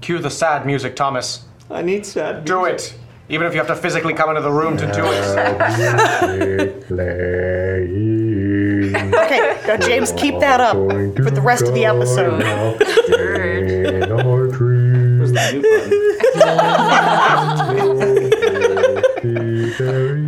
[0.02, 1.46] Cue the sad music, Thomas.
[1.70, 2.46] I need sad music.
[2.46, 2.98] Do it.
[3.30, 6.92] Even if you have to physically come into the room to do it.
[9.14, 12.42] Okay, now James, keep that up for the rest of the episode.
[15.20, 15.78] Where's the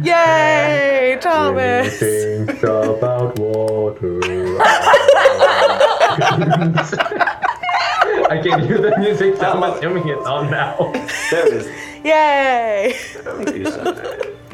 [0.03, 1.99] Yay, Thomas!
[1.99, 4.19] Think about water.
[8.29, 10.91] I can hear the music, so I'm assuming it's on now.
[11.31, 11.67] There it is.
[12.05, 12.93] Yay!
[12.95, 13.63] Thank you,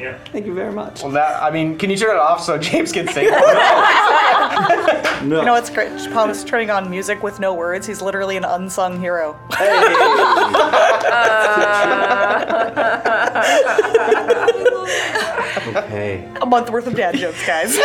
[0.03, 0.17] Yeah.
[0.31, 1.03] Thank you very much.
[1.03, 3.29] Well, that I mean, can you turn it off so James can sing?
[5.25, 5.39] No.
[5.39, 5.89] You know what's great?
[6.11, 7.87] Thomas turning on music with no words.
[7.87, 9.35] He's literally an unsung hero.
[15.75, 16.29] Okay.
[16.41, 17.77] A month worth of dad jokes, guys.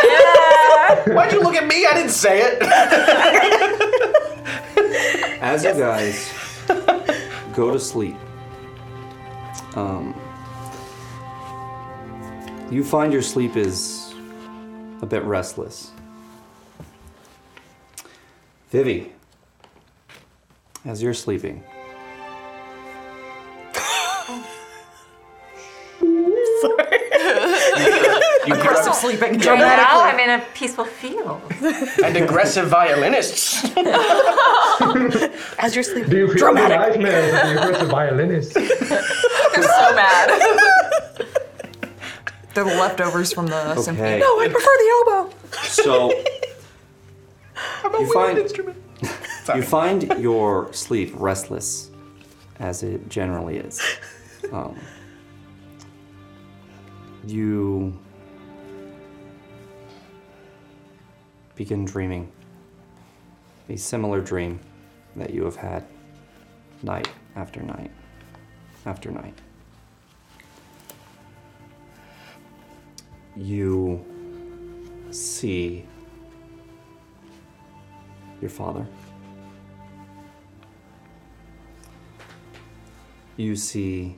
[1.07, 1.85] Why'd you look at me?
[1.85, 4.17] I didn't say it.
[5.41, 6.33] As you guys
[7.53, 8.15] go to sleep,
[9.75, 10.19] um,
[12.69, 14.13] you find your sleep is
[15.01, 15.91] a bit restless.
[18.69, 19.11] Vivi,
[20.85, 21.63] as you're sleeping,
[28.45, 29.37] You Aggressive sleeping.
[29.37, 31.41] Now I'm in a peaceful field.
[32.03, 33.63] and aggressive violinists.
[35.59, 36.09] As you're sleeping.
[36.09, 36.93] Do you feel Dramatic.
[36.93, 38.53] the nightmares of the aggressive violinist?
[38.55, 40.57] They're so mad.
[42.53, 44.19] They're the leftovers from the symphony.
[44.19, 45.29] No, I prefer the oboe.
[45.63, 46.11] so
[47.99, 48.77] you find instrument.
[49.55, 51.91] you find your sleep restless,
[52.59, 53.81] as it generally is.
[54.51, 54.77] Um,
[57.25, 57.97] you
[61.61, 62.31] begin dreaming
[63.69, 64.59] a similar dream
[65.15, 65.85] that you have had
[66.81, 67.91] night after night
[68.87, 69.37] after night.
[73.37, 74.03] You
[75.11, 75.85] see
[78.41, 78.87] your father.
[83.37, 84.17] You see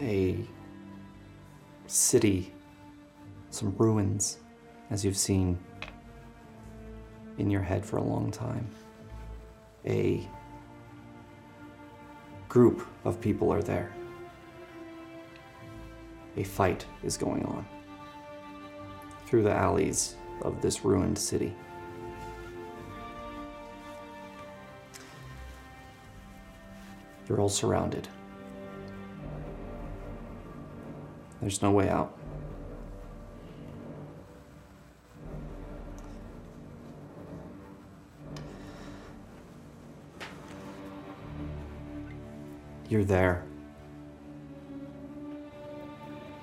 [0.00, 0.44] a
[1.86, 2.52] city,
[3.50, 4.38] some ruins,
[4.90, 5.58] as you've seen
[7.38, 8.68] in your head for a long time.
[9.86, 10.28] A
[12.48, 13.92] group of people are there.
[16.36, 17.66] A fight is going on
[19.26, 21.54] through the alleys of this ruined city.
[27.28, 28.08] You're all surrounded.
[31.40, 32.19] There's no way out.
[42.90, 43.44] You're there.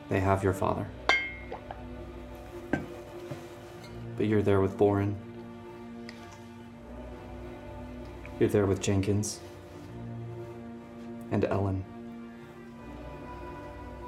[0.08, 0.88] They have your father.
[2.72, 5.18] But you're there with Boren.
[8.39, 9.41] You're there with Jenkins.
[11.32, 11.84] And Ellen.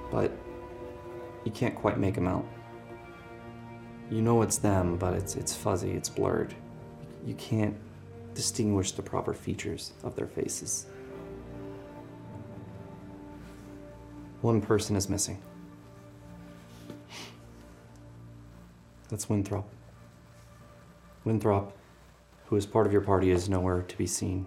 [0.10, 0.32] But
[1.44, 2.46] you can't quite make them out.
[4.10, 6.56] You know it's them, but it's it's fuzzy, it's blurred.
[7.26, 7.76] you can't
[8.34, 10.86] distinguish the proper features of their faces.
[14.42, 15.42] One person is missing.
[19.10, 19.68] That's Winthrop.
[21.26, 21.76] Winthrop,
[22.46, 24.46] who is part of your party, is nowhere to be seen.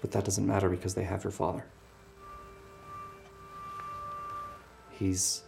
[0.00, 1.64] But that doesn't matter because they have your father.
[4.90, 5.42] He's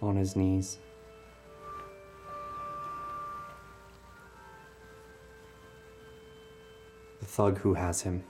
[0.00, 0.78] on his knees.
[7.32, 8.22] Thug who has him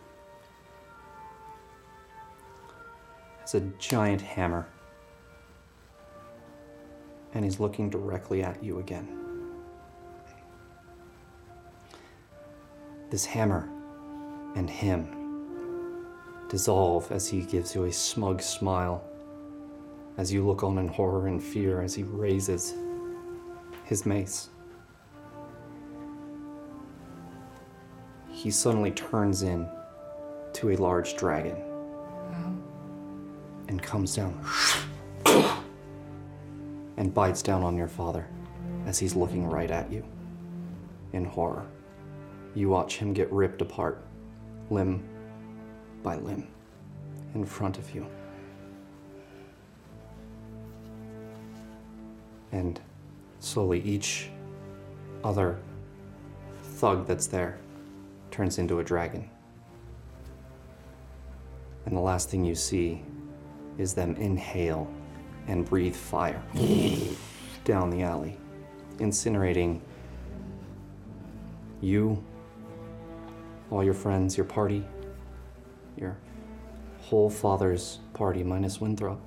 [3.40, 4.68] has a giant hammer.
[7.34, 9.09] And he's looking directly at you again.
[13.11, 13.68] This hammer
[14.55, 16.07] and him
[16.48, 19.03] dissolve as he gives you a smug smile
[20.16, 22.74] as you look on in horror and fear as he raises
[23.84, 24.51] his mace.
[28.43, 29.68] He suddenly turns in
[30.55, 31.62] to a large dragon
[33.68, 34.45] and comes down
[36.97, 38.26] and bites down on your father
[38.84, 40.05] as he's looking right at you
[41.12, 41.64] in horror.
[42.57, 44.05] You watch him get ripped apart,
[44.70, 45.09] limb
[46.03, 46.49] by limb,
[47.36, 48.05] in front of you.
[52.51, 52.80] And
[53.38, 54.30] slowly, each
[55.22, 55.61] other
[56.64, 57.61] thug that's there
[58.32, 59.28] turns into a dragon.
[61.86, 63.02] And the last thing you see
[63.78, 64.90] is them inhale
[65.46, 66.42] and breathe fire
[67.64, 68.36] down the alley,
[68.98, 69.80] incinerating
[71.80, 72.22] you,
[73.70, 74.84] all your friends, your party,
[75.96, 76.16] your
[77.00, 79.20] whole father's party minus Winthrop.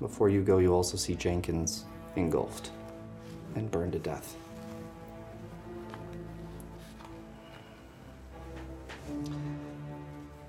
[0.00, 1.84] Before you go, you also see Jenkins
[2.16, 2.70] engulfed
[3.54, 4.36] and burned to death.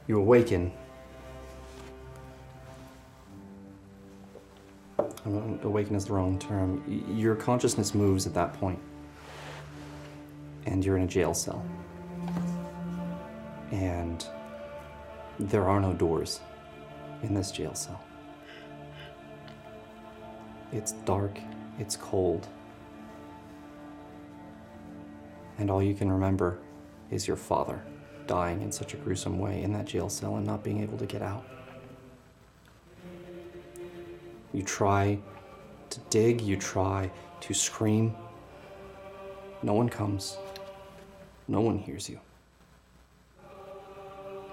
[0.07, 0.71] You awaken.
[5.25, 6.83] Awaken is the wrong term.
[7.15, 8.79] Your consciousness moves at that point,
[10.65, 11.65] and you're in a jail cell.
[13.71, 14.25] And
[15.39, 16.41] there are no doors
[17.23, 18.03] in this jail cell.
[20.73, 21.39] It's dark,
[21.79, 22.47] it's cold,
[25.57, 26.59] and all you can remember
[27.09, 27.81] is your father
[28.27, 31.05] dying in such a gruesome way in that jail cell and not being able to
[31.05, 31.45] get out.
[34.53, 35.17] You try
[35.89, 37.11] to dig, you try
[37.41, 38.15] to scream.
[39.63, 40.37] No one comes,
[41.47, 42.19] no one hears you.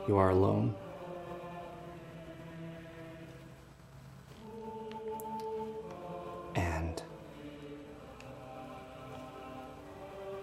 [0.09, 0.75] You are alone.
[6.55, 7.03] And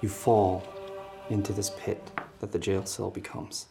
[0.02, 0.64] you fall
[1.30, 3.68] into this pit that the jail cell becomes.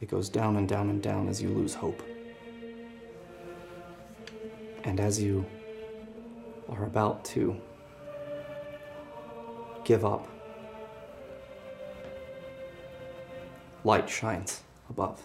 [0.00, 2.02] It goes down and down and down as you lose hope.
[4.84, 5.46] And as you
[6.68, 7.56] are about to
[9.84, 10.28] give up,
[13.84, 15.22] light shines above.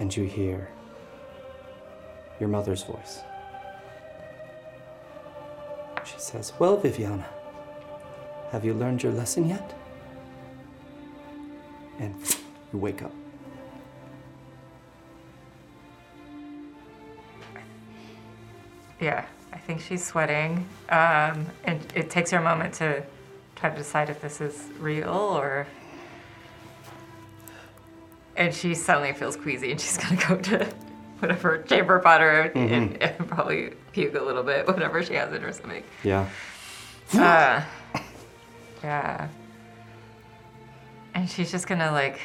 [0.00, 0.68] And you hear
[2.40, 3.20] your mother's voice.
[6.32, 7.26] Says, Well, Viviana,
[8.52, 9.74] have you learned your lesson yet?
[11.98, 12.14] And
[12.72, 13.12] you wake up.
[18.98, 20.66] Yeah, I think she's sweating.
[20.88, 23.04] Um, and it takes her a moment to
[23.56, 25.66] try to decide if this is real or.
[28.36, 30.66] And she suddenly feels queasy and she's gonna go to
[31.22, 33.16] whatever chamber potter and, Mhm.
[33.18, 35.84] and probably puke a little bit, whatever she has in her stomach.
[36.02, 36.26] Yeah.
[37.14, 37.62] Uh,
[38.82, 39.28] yeah.
[41.14, 42.18] And she's just gonna like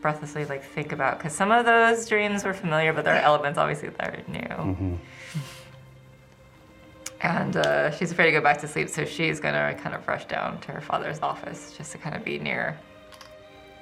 [0.00, 3.58] breathlessly like think about because some of those dreams were familiar, but there are elements
[3.58, 4.40] obviously that are new.
[4.40, 4.94] Mm-hmm.
[7.20, 10.24] And uh, she's afraid to go back to sleep, so she's gonna kind of rush
[10.24, 12.76] down to her father's office just to kind of be near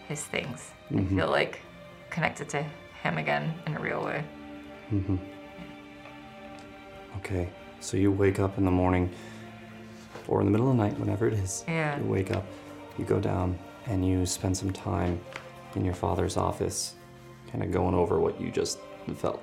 [0.08, 1.16] his things and Mhm.
[1.16, 1.60] feel like
[2.10, 2.62] connected to
[3.02, 4.22] him again in a real way.
[4.92, 5.16] Mm-hmm.
[7.18, 7.48] Okay,
[7.80, 9.10] so you wake up in the morning,
[10.26, 11.64] or in the middle of the night, whenever it is.
[11.68, 11.98] Yeah.
[11.98, 12.44] You wake up,
[12.98, 15.20] you go down, and you spend some time
[15.76, 16.94] in your father's office,
[17.52, 18.78] kind of going over what you just
[19.16, 19.42] felt.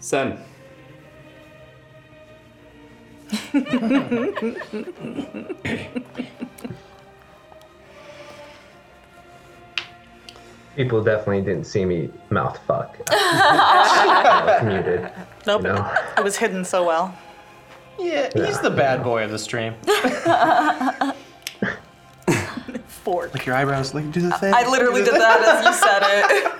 [0.00, 0.38] Sen.
[10.74, 12.98] People definitely didn't see me mouth fuck.
[13.10, 15.08] I was muted.
[15.46, 15.62] Nope.
[15.62, 15.94] You know?
[16.18, 17.16] It was hidden so well.
[17.96, 19.74] Yeah, he's the bad boy of the stream.
[22.88, 23.32] Fork.
[23.34, 24.52] Like your eyebrows, like do the thing.
[24.52, 26.52] I literally did that as you said it.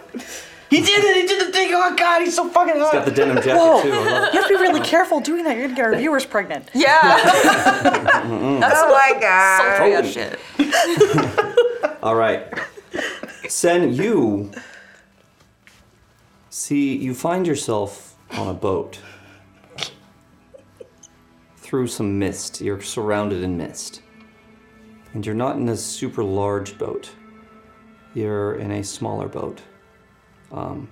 [0.74, 1.16] He did it.
[1.16, 1.70] He did the thing.
[1.72, 2.92] Oh god, he's so fucking hot.
[2.92, 3.82] Got the denim jacket Whoa.
[3.82, 3.92] too.
[3.92, 4.34] I love it.
[4.34, 5.56] You have to be really careful doing that.
[5.56, 6.70] You're gonna get our viewers pregnant.
[6.74, 7.00] Yeah.
[8.24, 8.60] Mm-hmm.
[8.60, 9.76] That's Oh my god.
[9.76, 11.98] sultry as shit.
[12.02, 12.42] All right.
[13.48, 14.50] Sen, you
[16.48, 18.98] see, you find yourself on a boat
[21.58, 22.62] through some mist.
[22.62, 24.00] You're surrounded in mist.
[25.12, 27.10] And you're not in a super large boat,
[28.14, 29.60] you're in a smaller boat.
[30.52, 30.88] Um,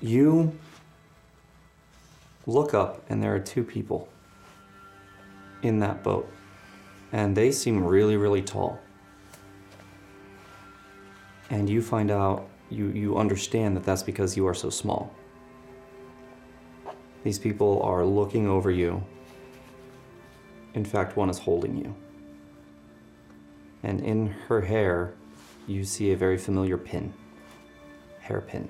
[0.00, 0.56] you
[2.46, 4.08] look up, and there are two people
[5.62, 6.28] in that boat
[7.12, 8.78] and they seem really really tall.
[11.50, 15.14] And you find out you you understand that that's because you are so small.
[17.24, 19.02] These people are looking over you.
[20.74, 21.94] In fact one is holding you.
[23.82, 25.14] And in her hair
[25.68, 27.14] you see a very familiar pin
[28.20, 28.68] hairpin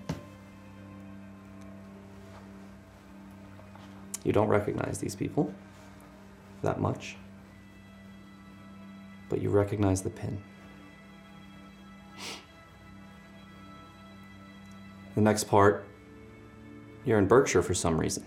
[4.24, 5.50] you don't recognize these people
[6.62, 7.16] that much
[9.28, 10.42] but you recognize the pin.
[15.14, 15.84] The next part,
[17.04, 18.24] you're in Berkshire for some reason.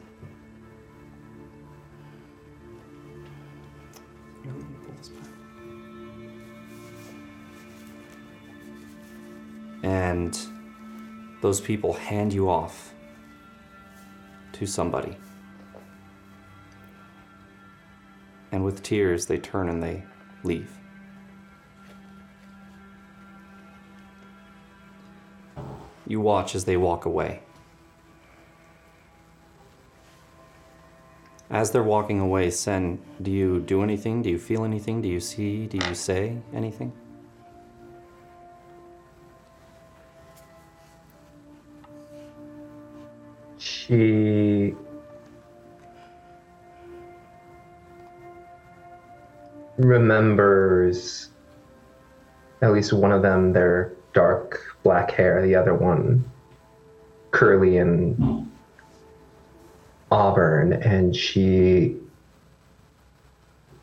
[9.84, 10.38] And
[11.42, 12.94] those people hand you off
[14.54, 15.18] to somebody.
[18.52, 20.04] And with tears, they turn and they
[20.44, 20.72] leave.
[26.06, 27.42] You watch as they walk away.
[31.50, 34.22] As they're walking away, Sen, do you do anything?
[34.22, 35.02] Do you feel anything?
[35.02, 35.68] Do you see?
[35.68, 36.94] Do you say anything?
[43.92, 44.74] She
[49.78, 51.28] remembers
[52.62, 56.24] at least one of them their dark black hair, the other one
[57.32, 58.50] curly and
[60.10, 61.98] auburn, and she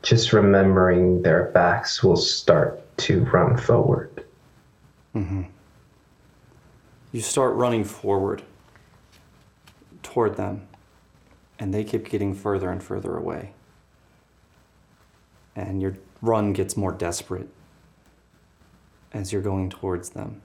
[0.00, 4.24] just remembering their backs will start to run forward.
[5.14, 5.42] Mm-hmm.
[7.12, 8.42] You start running forward
[10.02, 10.68] toward them,
[11.58, 13.52] and they keep getting further and further away.
[15.56, 17.48] And your run gets more desperate
[19.12, 20.42] as you're going towards them.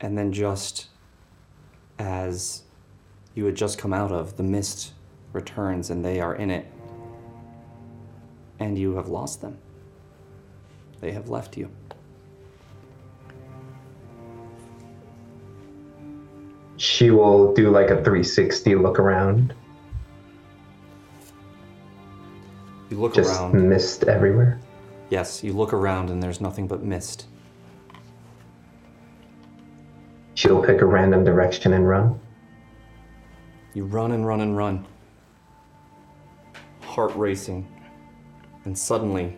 [0.00, 0.88] And then, just
[1.98, 2.62] as
[3.34, 4.92] you had just come out of, the mist
[5.32, 6.66] returns and they are in it.
[8.58, 9.58] And you have lost them.
[11.00, 11.70] They have left you.
[16.84, 19.54] She will do like a 360 look around,
[22.90, 23.70] You look just around.
[23.70, 24.60] mist everywhere.
[25.08, 27.24] Yes, you look around and there's nothing but mist.
[30.34, 32.20] She'll pick a random direction and run.
[33.72, 34.86] You run and run and run.
[36.82, 37.66] Heart racing.
[38.66, 39.34] And suddenly,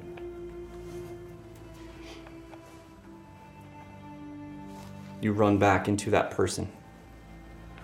[5.21, 6.69] you run back into that person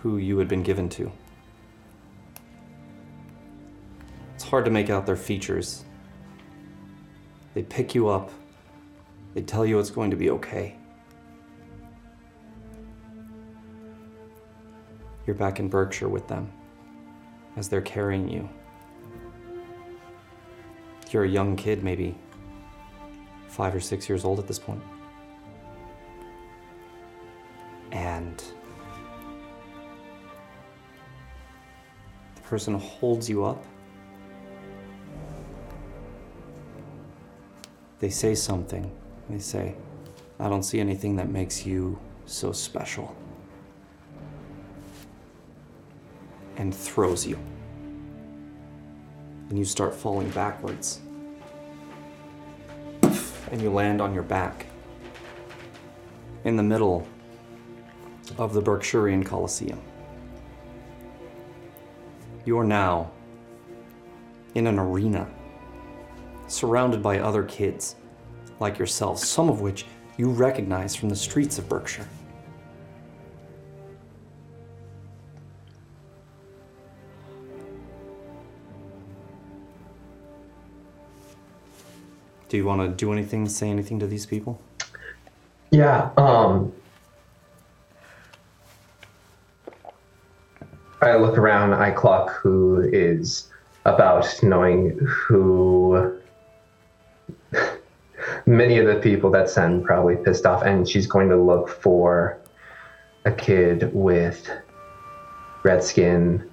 [0.03, 1.13] who you had been given to.
[4.35, 5.85] It's hard to make out their features.
[7.55, 8.33] They pick you up,
[9.35, 10.77] they tell you it's going to be okay.
[15.25, 16.51] You're back in Berkshire with them
[17.57, 18.49] as they're carrying you.
[21.11, 22.17] You're a young kid, maybe
[23.47, 24.83] five or six years old at this point.
[32.53, 33.65] Person holds you up.
[37.99, 38.93] They say something.
[39.31, 39.75] They say,
[40.39, 43.17] I don't see anything that makes you so special.
[46.59, 47.39] and throws you.
[49.49, 51.01] And you start falling backwards.
[53.51, 54.67] And you land on your back
[56.45, 57.09] in the middle
[58.37, 59.81] of the Berkshirian Coliseum.
[62.45, 63.11] You are now
[64.55, 65.29] in an arena,
[66.49, 67.97] surrounded by other kids
[68.59, 69.87] like yourselves, some of which
[70.17, 72.07] you recognize from the streets of Berkshire.
[82.49, 84.61] Do you want to do anything, say anything to these people?
[85.71, 86.73] Yeah, um
[91.03, 93.49] I look around, I clock who is
[93.85, 96.17] about knowing who
[98.47, 102.39] many of the people that Sen probably pissed off, and she's going to look for
[103.25, 104.49] a kid with
[105.65, 106.49] red skin,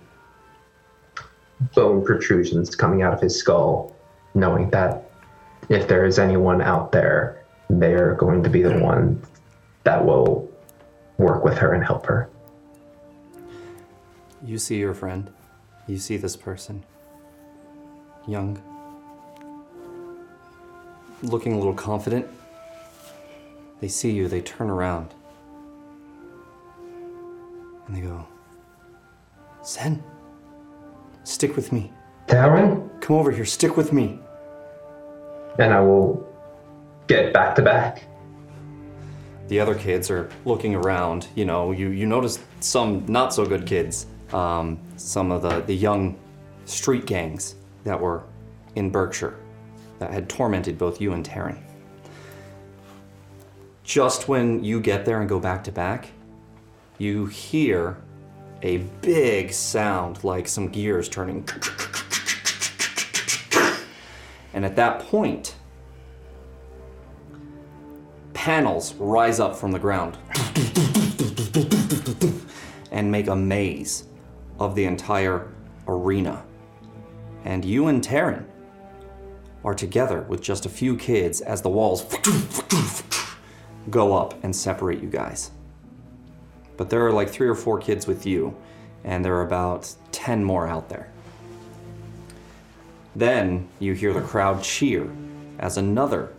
[1.75, 3.95] bone protrusions coming out of his skull,
[4.33, 5.11] knowing that
[5.69, 9.21] if there is anyone out there, they're going to be the one
[9.83, 10.51] that will
[11.19, 12.27] work with her and help her.
[14.45, 15.29] You see your friend.
[15.87, 16.83] You see this person.
[18.27, 18.61] Young.
[21.21, 22.27] Looking a little confident.
[23.81, 25.13] They see you, they turn around.
[27.87, 28.27] And they go,
[29.63, 30.03] Sen,
[31.23, 31.91] stick with me.
[32.27, 33.01] Taryn?
[33.01, 34.19] Come over here, stick with me.
[35.57, 36.27] And I will
[37.07, 38.03] get back to back.
[39.47, 41.27] The other kids are looking around.
[41.35, 45.75] You know, you, you notice some not so good kids, um, some of the, the
[45.75, 46.17] young
[46.65, 48.23] street gangs that were
[48.75, 49.35] in Berkshire
[49.99, 51.57] that had tormented both you and Taryn.
[53.83, 56.09] Just when you get there and go back to back,
[56.97, 57.97] you hear
[58.61, 61.47] a big sound like some gears turning.
[64.53, 65.55] And at that point,
[68.33, 70.17] panels rise up from the ground
[72.91, 74.08] and make a maze
[74.59, 75.47] of the entire
[75.87, 76.43] arena.
[77.45, 78.45] And you and Taryn
[79.63, 82.05] are together with just a few kids as the walls
[83.89, 85.51] go up and separate you guys.
[86.77, 88.55] But there are like three or four kids with you,
[89.03, 91.11] and there are about 10 more out there.
[93.15, 95.09] Then you hear the crowd cheer
[95.57, 96.33] as another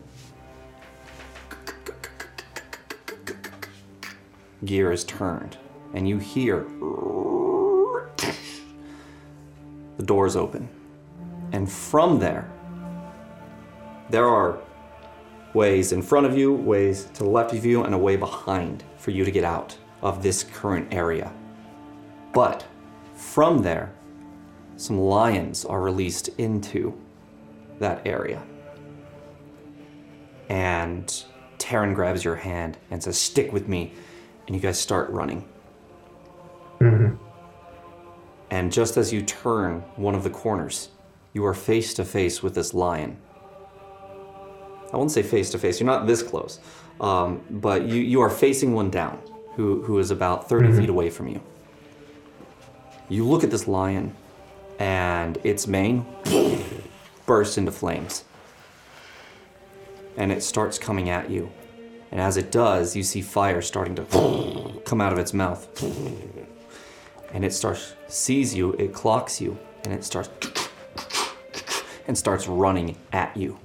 [4.65, 5.57] gear is turned,
[5.95, 6.67] and you hear
[10.11, 10.69] doors open.
[11.53, 12.51] And from there,
[14.11, 14.59] there are
[15.55, 18.83] ways in front of you, ways to the left of you, and a way behind
[18.97, 21.33] for you to get out of this current area.
[22.33, 22.67] But
[23.15, 23.93] from there,
[24.75, 26.93] some lions are released into
[27.79, 28.43] that area.
[30.49, 31.07] And
[31.59, 33.93] Taryn grabs your hand and says, Stick with me.
[34.49, 35.49] And you guys start running.
[36.81, 37.30] Mm-hmm.
[38.51, 40.89] And just as you turn one of the corners,
[41.33, 43.17] you are face to face with this lion.
[44.93, 46.59] I won't say face to face, you're not this close,
[47.01, 49.21] um, but you, you are facing one down
[49.55, 51.41] who, who is about 30 feet away from you.
[53.09, 54.17] You look at this lion,
[54.81, 56.05] and its mane
[57.27, 58.25] bursts into flames.
[60.17, 61.53] And it starts coming at you.
[62.11, 65.69] And as it does, you see fire starting to come out of its mouth.
[67.33, 70.31] And it starts, sees you, it clocks you, and it starts,
[72.09, 73.59] and starts running at you.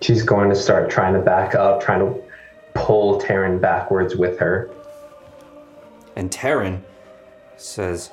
[0.00, 2.22] She's going to start trying to back up, trying to
[2.74, 4.70] pull Taryn backwards with her.
[6.16, 6.82] And Taryn
[7.56, 8.10] says,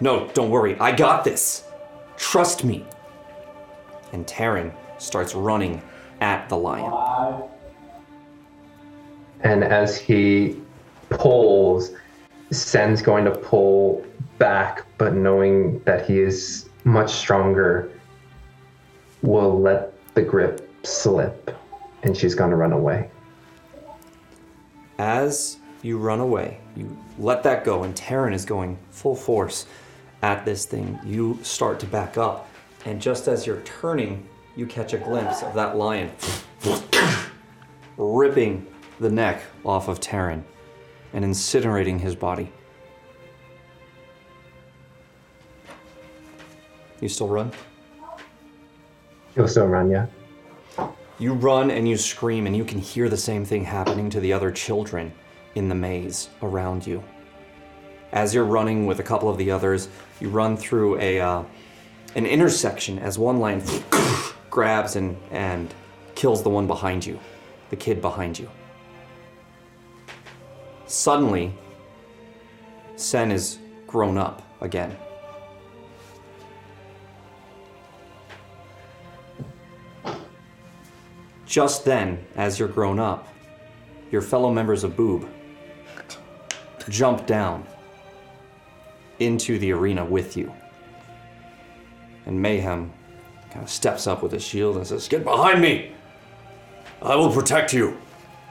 [0.00, 1.64] No, don't worry, I got this.
[2.16, 2.84] Trust me.
[4.12, 5.82] And Taryn starts running
[6.20, 7.42] at the lion.
[9.42, 10.60] And as he
[11.10, 11.90] pulls,
[12.50, 14.04] Sen's going to pull
[14.38, 17.90] back, but knowing that he is much stronger,
[19.22, 21.56] will let the grip slip,
[22.02, 23.10] and she's going to run away.
[24.98, 29.66] As you run away, you let that go, and Taryn is going full force
[30.22, 30.98] at this thing.
[31.04, 32.48] You start to back up,
[32.84, 36.10] and just as you're turning, you catch a glimpse of that lion
[37.96, 38.66] ripping
[39.00, 40.42] the neck off of Taryn
[41.16, 42.52] and incinerating his body.
[47.00, 47.50] You still run?
[49.34, 50.06] You'll still run, yeah.
[51.18, 54.32] You run and you scream, and you can hear the same thing happening to the
[54.32, 55.10] other children
[55.54, 57.02] in the maze around you.
[58.12, 59.88] As you're running with a couple of the others,
[60.20, 61.42] you run through a uh,
[62.14, 63.62] an intersection as one lion
[64.50, 65.72] grabs and, and
[66.14, 67.18] kills the one behind you,
[67.70, 68.50] the kid behind you.
[70.86, 71.52] Suddenly,
[72.96, 74.96] Sen is grown up again.
[81.44, 83.28] Just then, as you're grown up,
[84.10, 85.28] your fellow members of Boob
[86.88, 87.66] jump down
[89.18, 90.52] into the arena with you.
[92.26, 92.92] And Mayhem
[93.50, 95.92] kind of steps up with his shield and says, Get behind me!
[97.02, 97.96] I will protect you!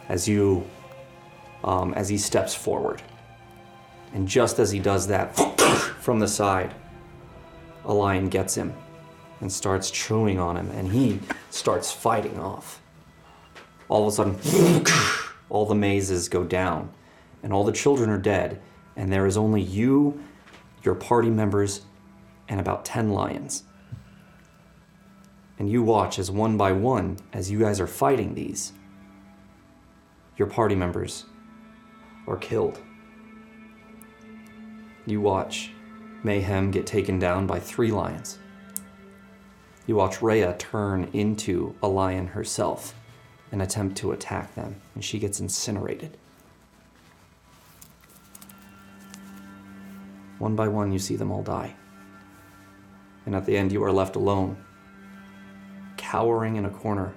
[0.10, 0.66] As you
[1.66, 3.02] um, as he steps forward.
[4.14, 5.36] And just as he does that,
[6.00, 6.74] from the side,
[7.84, 8.74] a lion gets him
[9.42, 11.20] and starts chewing on him, and he
[11.50, 12.82] starts fighting off.
[13.90, 14.86] All of a sudden,
[15.50, 16.92] all the mazes go down,
[17.44, 18.62] and all the children are dead,
[18.96, 20.24] and there is only you,
[20.84, 21.82] your party members,
[22.48, 23.64] and about 10 lions.
[25.60, 28.72] And you watch as one by one, as you guys are fighting these,
[30.38, 31.26] your party members
[32.28, 32.80] are killed.
[35.06, 35.72] You watch
[36.24, 38.40] Mayhem get taken down by three lions.
[39.86, 42.96] You watch Rhea turn into a lion herself
[43.52, 46.18] and attempt to attack them, and she gets incinerated.
[50.40, 51.76] One by one, you see them all die.
[53.26, 54.58] And at the end, you are left alone,
[55.98, 57.14] cowering in a corner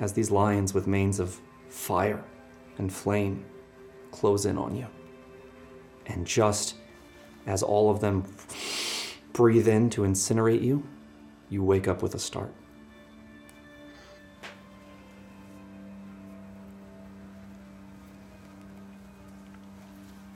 [0.00, 2.22] as these lions with manes of fire
[2.78, 3.44] and flame
[4.16, 4.86] close in on you.
[6.06, 6.76] And just
[7.46, 8.24] as all of them
[9.34, 10.82] breathe in to incinerate you,
[11.50, 12.52] you wake up with a start.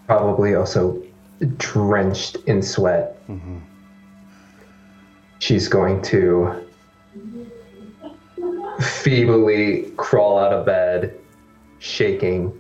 [0.07, 1.03] Probably also
[1.57, 3.27] drenched in sweat.
[3.29, 3.59] Mm-hmm.
[5.39, 6.67] She's going to
[8.81, 11.19] feebly crawl out of bed,
[11.79, 12.60] shaking.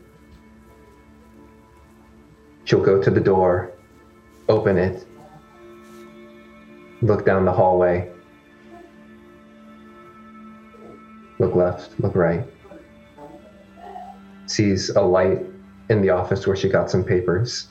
[2.64, 3.72] She'll go to the door,
[4.48, 5.06] open it,
[7.02, 8.10] look down the hallway,
[11.38, 12.44] look left, look right.
[14.46, 15.40] Sees a light
[15.88, 17.68] in the office where she got some papers.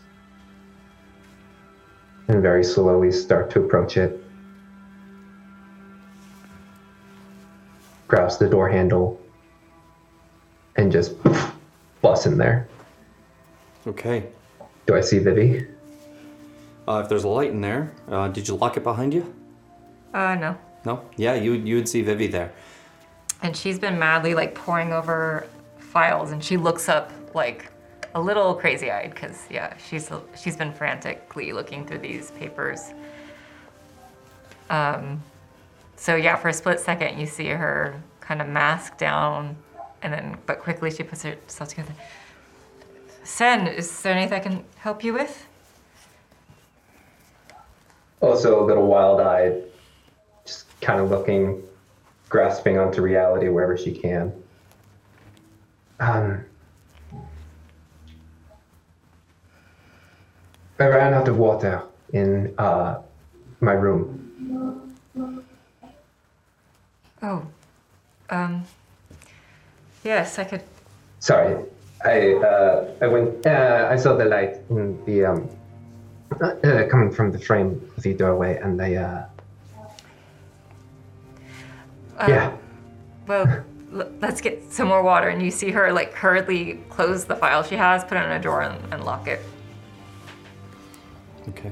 [2.27, 4.21] And very slowly start to approach it.
[8.07, 9.19] Grabs the door handle
[10.75, 11.13] and just
[12.01, 12.67] busts in there.
[13.85, 14.27] Okay.
[14.89, 15.67] Do I see Vivi?
[16.87, 19.31] Uh, if there's a light in there, uh, did you lock it behind you?
[20.15, 20.57] Uh, no.
[20.83, 21.07] No?
[21.15, 22.51] Yeah, you, you would see Vivi there.
[23.43, 25.45] And she's been madly like poring over
[25.77, 27.71] files, and she looks up like
[28.15, 32.91] a little crazy-eyed because yeah, she's she's been frantically looking through these papers.
[34.71, 35.21] Um,
[35.97, 39.55] so yeah, for a split second, you see her kind of mask down,
[40.01, 41.93] and then but quickly she puts herself together.
[43.23, 45.45] Sen, is there anything I can help you with?
[48.21, 49.63] Also a little wild eyed,
[50.45, 51.63] just kind of looking,
[52.27, 54.33] grasping onto reality wherever she can.
[55.99, 56.45] Um,
[60.79, 61.83] I ran out of water
[62.13, 63.01] in uh,
[63.59, 64.95] my room.
[67.21, 67.45] Oh,
[68.29, 68.63] um,
[70.03, 70.63] yes, I could.
[71.19, 71.65] Sorry,
[72.05, 73.45] I uh, I went.
[73.45, 75.49] Uh, I saw the light in the um,
[76.41, 78.95] uh, coming from the frame of the doorway, and I.
[78.95, 79.25] Uh,
[82.19, 82.51] Uh, yeah.
[83.27, 83.63] Well,
[83.93, 87.63] l- let's get some more water, and you see her like hurriedly close the file
[87.63, 89.39] she has, put it in a drawer, and, and lock it.
[91.47, 91.71] Okay.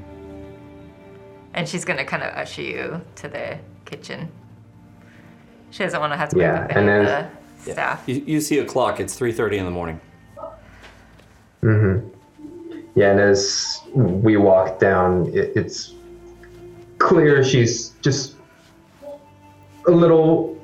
[1.53, 4.29] And she's gonna kind of usher you to the kitchen.
[5.71, 7.29] She doesn't want to have to Yeah, wake and then-
[7.65, 8.03] the staff.
[8.07, 9.99] You, you see a clock, it's 3.30 in the morning.
[11.61, 11.99] Hmm
[12.95, 15.93] Yeah, and as we walk down, it, it's
[16.97, 18.35] clear she's just
[19.87, 20.57] a little,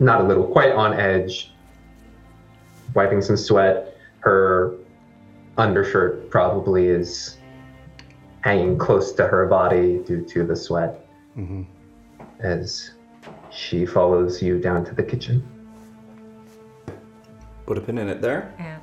[0.00, 1.52] not a little, quite on edge,
[2.94, 3.96] wiping some sweat.
[4.20, 4.74] Her
[5.58, 7.36] undershirt probably is
[8.40, 11.00] hanging close to her body due to the sweat
[11.36, 11.62] Mm-hmm.
[12.40, 12.92] as
[13.50, 15.42] she follows you down to the kitchen.
[17.66, 18.54] Put a pin in it there.
[18.58, 18.78] Yeah.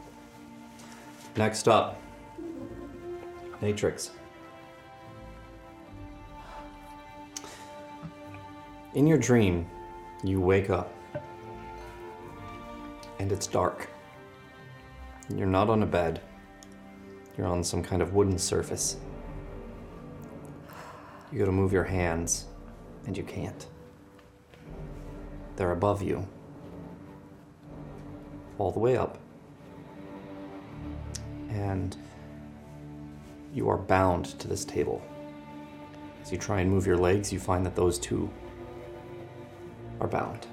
[1.37, 1.97] Next up,
[3.61, 4.11] Matrix.
[8.95, 9.65] In your dream,
[10.25, 10.93] you wake up
[13.19, 13.87] and it's dark.
[15.33, 16.19] You're not on a bed,
[17.37, 18.97] you're on some kind of wooden surface.
[21.31, 22.47] You go to move your hands
[23.07, 23.67] and you can't.
[25.55, 26.27] They're above you,
[28.57, 29.20] all the way up
[31.51, 31.95] and
[33.53, 35.01] you are bound to this table.
[36.21, 38.29] As you try and move your legs, you find that those two
[39.99, 40.47] are bound.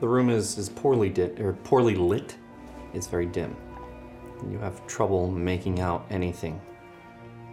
[0.00, 2.36] The room is, is poorly lit, or poorly lit.
[2.92, 3.56] It's very dim.
[4.40, 6.60] And you have trouble making out anything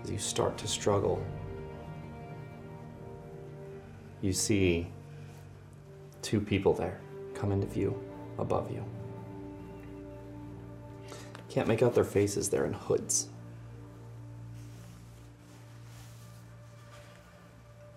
[0.04, 1.24] as you start to struggle.
[4.22, 4.88] You see
[6.22, 7.00] two people there
[7.40, 7.98] come into view
[8.38, 8.84] above you.
[11.50, 13.30] Can't make out their faces, they're in hoods.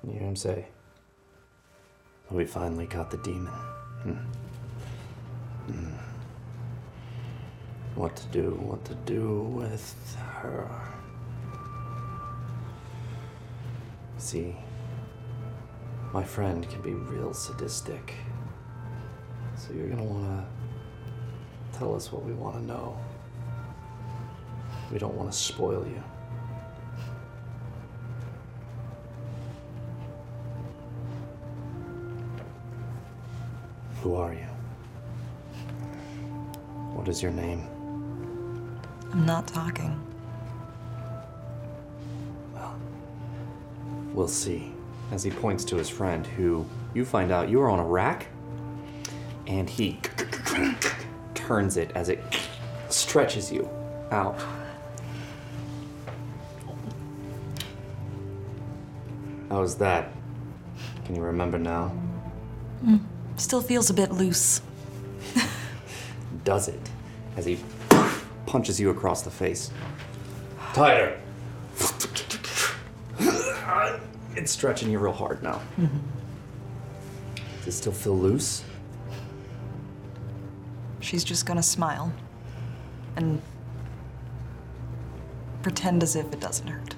[0.05, 0.67] You hear him say,
[2.31, 3.53] We finally got the demon.
[4.03, 4.13] Hmm.
[5.71, 5.93] Hmm.
[7.95, 10.69] What to do, what to do with her.
[14.19, 14.57] See,
[16.13, 18.15] my friend can be real sadistic.
[19.73, 20.47] So you're gonna wanna
[21.73, 22.99] tell us what we wanna know.
[24.93, 26.03] We don't wanna spoil you.
[34.03, 34.51] Who are you?
[36.93, 37.67] What is your name?
[39.11, 39.99] I'm not talking.
[42.53, 42.79] Well,
[44.13, 44.75] we'll see.
[45.13, 48.27] As he points to his friend, who you find out you are on a rack,
[49.47, 49.99] and he
[51.35, 52.23] turns it as it
[52.89, 53.69] stretches you
[54.11, 54.39] out.
[59.49, 60.09] How's that?
[61.05, 61.93] Can you remember now?
[62.85, 63.01] Mm,
[63.37, 64.63] Still feels a bit loose.
[66.45, 66.81] Does it?
[67.37, 67.59] As he
[68.47, 69.71] punches you across the face.
[70.75, 71.19] Tighter.
[74.35, 75.61] It's stretching you real hard now.
[77.59, 78.65] Does it still feel loose?
[81.13, 82.11] She's just gonna smile
[83.17, 83.43] and
[85.61, 86.95] pretend as if it doesn't hurt.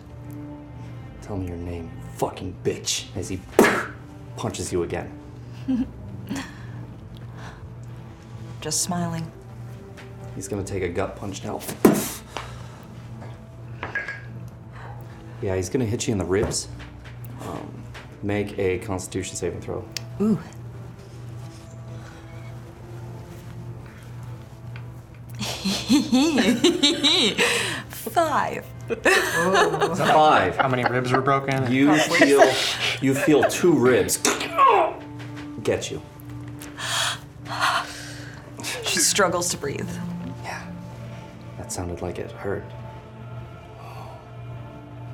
[1.20, 3.40] Tell me your name, fucking bitch, as he
[4.36, 5.10] punches you again.
[8.60, 9.28] just smiling.
[10.36, 11.60] He's gonna take a gut punch now.
[15.42, 16.68] Yeah, he's gonna hit you in the ribs.
[17.40, 17.82] Um,
[18.22, 19.84] make a constitution saving throw.
[20.20, 20.38] Ooh.
[27.88, 28.64] Five.
[28.88, 29.94] Oh.
[29.96, 30.56] Five.
[30.56, 31.72] How many ribs were broken?
[31.72, 32.44] You feel
[33.00, 34.18] you feel two ribs
[35.64, 36.00] get you.
[38.84, 39.88] She struggles to breathe.
[40.44, 40.64] Yeah.
[41.58, 42.64] That sounded like it hurt.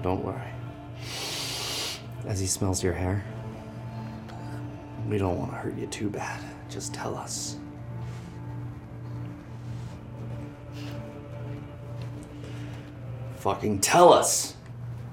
[0.03, 0.53] Don't worry.
[2.27, 3.25] As he smells your hair,
[5.09, 6.43] we don't want to hurt you too bad.
[6.69, 7.57] Just tell us.
[13.41, 14.55] Fucking tell us!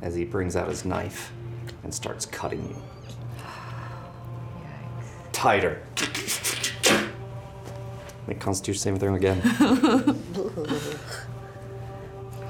[0.02, 1.32] As he brings out his knife
[1.84, 2.76] and starts cutting you.
[5.32, 5.82] Tighter.
[8.28, 9.42] Make Constitution saving throw again.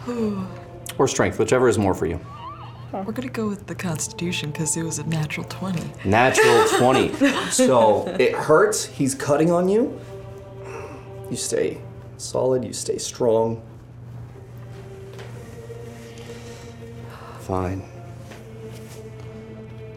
[0.98, 2.20] Or strength, whichever is more for you.
[2.94, 5.84] We're gonna go with the Constitution because it was a natural 20.
[6.06, 7.14] Natural 20.
[7.52, 8.86] So it hurts.
[8.86, 10.00] He's cutting on you.
[11.30, 11.82] You stay
[12.16, 13.62] solid, you stay strong.
[17.48, 17.82] Fine.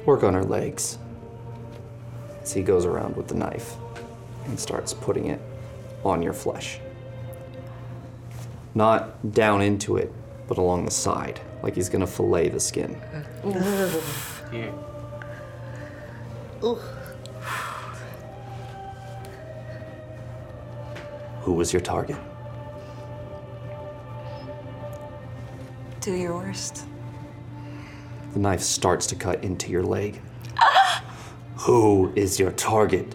[0.06, 0.98] Work on her legs.
[2.42, 3.74] As he goes around with the knife
[4.44, 5.40] and starts putting it
[6.04, 6.78] on your flesh.
[8.76, 10.12] Not down into it,
[10.46, 12.96] but along the side, like he's gonna fillet the skin.
[14.52, 14.70] Yeah.
[21.40, 22.16] Who was your target?
[26.00, 26.84] Do your worst.
[28.32, 30.20] The knife starts to cut into your leg.
[31.58, 33.14] Who is your target?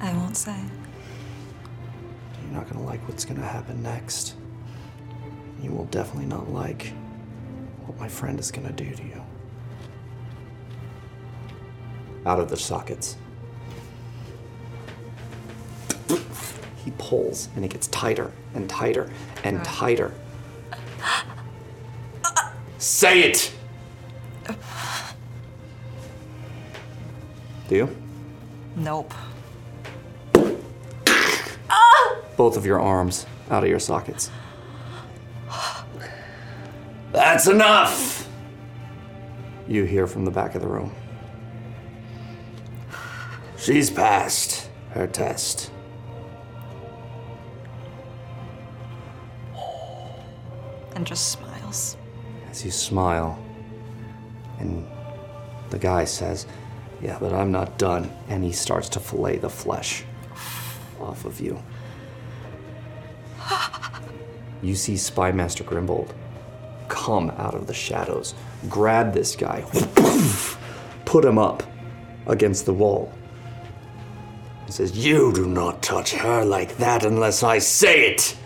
[0.00, 0.56] I won't say.
[2.42, 4.34] You're not gonna like what's gonna happen next.
[5.62, 6.92] You will definitely not like
[7.86, 9.22] what my friend is gonna do to you.
[12.26, 13.16] Out of the sockets.
[16.84, 19.10] He pulls and it gets tighter and tighter
[19.44, 20.12] and tighter.
[22.78, 23.52] Say it!
[27.68, 27.96] Do you?
[28.76, 29.12] Nope.
[32.38, 34.30] both of your arms out of your sockets.
[37.12, 38.28] That's enough!
[39.66, 40.94] You hear from the back of the room.
[43.58, 45.72] She's passed her test.
[51.08, 51.96] Just smiles.
[52.50, 53.42] As you smile
[54.58, 54.86] and
[55.70, 56.46] The guy says,
[57.00, 58.10] Yeah, but I'm not done.
[58.28, 60.04] And he starts to fillet the flesh
[61.00, 61.62] off of you.
[64.62, 66.10] You see Spy Master Grimbold
[66.88, 68.34] come out of the shadows,
[68.68, 69.62] grab this guy,
[71.04, 71.62] put him up
[72.26, 73.12] against the wall.
[74.66, 78.36] He says, You do not touch her like that unless I say it.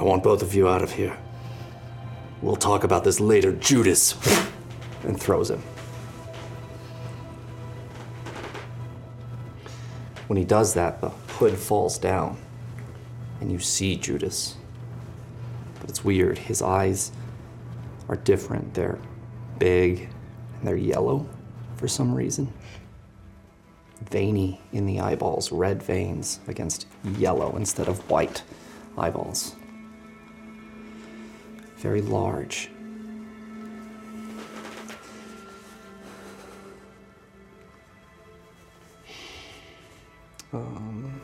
[0.00, 1.14] I want both of you out of here.
[2.40, 4.16] We'll talk about this later, Judas.
[5.04, 5.62] And throws him.
[10.26, 12.38] When he does that, the hood falls down,
[13.42, 14.56] and you see Judas.
[15.80, 16.38] But it's weird.
[16.38, 17.12] His eyes
[18.08, 18.72] are different.
[18.72, 18.98] They're
[19.58, 20.08] big
[20.58, 21.28] and they're yellow
[21.76, 22.50] for some reason.
[24.10, 26.86] Veiny in the eyeballs, red veins against
[27.18, 28.42] yellow instead of white
[28.96, 29.56] eyeballs.
[31.80, 32.68] Very large.
[40.52, 41.22] Um,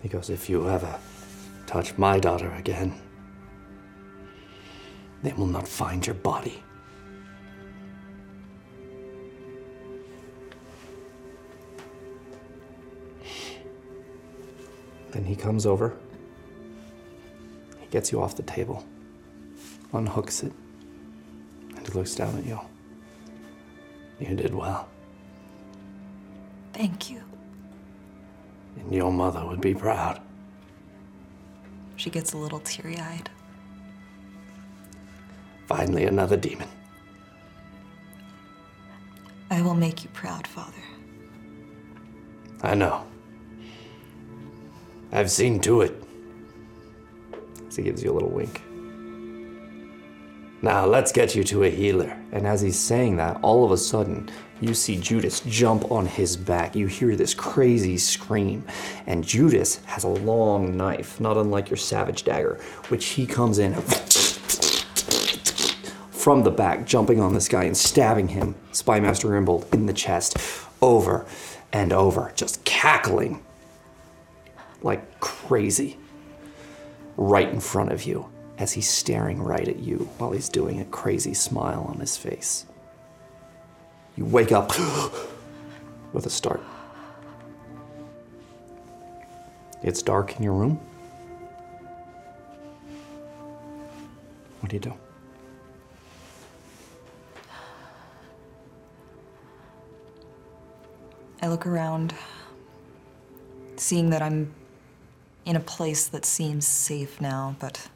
[0.00, 0.98] he If you ever
[1.66, 2.98] touch my daughter again,
[5.22, 6.62] they will not find your body.
[15.10, 15.94] Then he comes over,
[17.92, 18.84] gets you off the table,
[19.92, 20.52] unhooks it,
[21.76, 22.58] and he looks down at you.
[24.18, 24.88] You did well.
[26.72, 27.22] Thank you.
[28.76, 30.20] And your mother would be proud.
[31.96, 33.28] She gets a little teary eyed.
[35.66, 36.68] Finally, another demon.
[39.50, 40.72] I will make you proud, Father.
[42.62, 43.04] I know.
[45.12, 46.01] I've seen to it.
[47.72, 48.60] As he gives you a little wink.
[50.60, 52.14] Now, let's get you to a healer.
[52.30, 54.28] And as he's saying that, all of a sudden,
[54.60, 56.76] you see Judas jump on his back.
[56.76, 58.62] You hear this crazy scream.
[59.06, 63.72] And Judas has a long knife, not unlike your savage dagger, which he comes in
[66.10, 70.36] from the back, jumping on this guy and stabbing him, Spymaster Rimbold, in the chest,
[70.82, 71.24] over
[71.72, 73.42] and over, just cackling
[74.82, 75.96] like crazy
[77.16, 78.28] right in front of you
[78.58, 82.66] as he's staring right at you while he's doing a crazy smile on his face.
[84.16, 84.70] You wake up
[86.12, 86.62] with a start.
[89.82, 90.80] It's dark in your room.
[94.60, 94.94] What do you do?
[101.40, 102.14] I look around,
[103.76, 104.54] seeing that I'm
[105.44, 107.88] in a place that seems safe now, but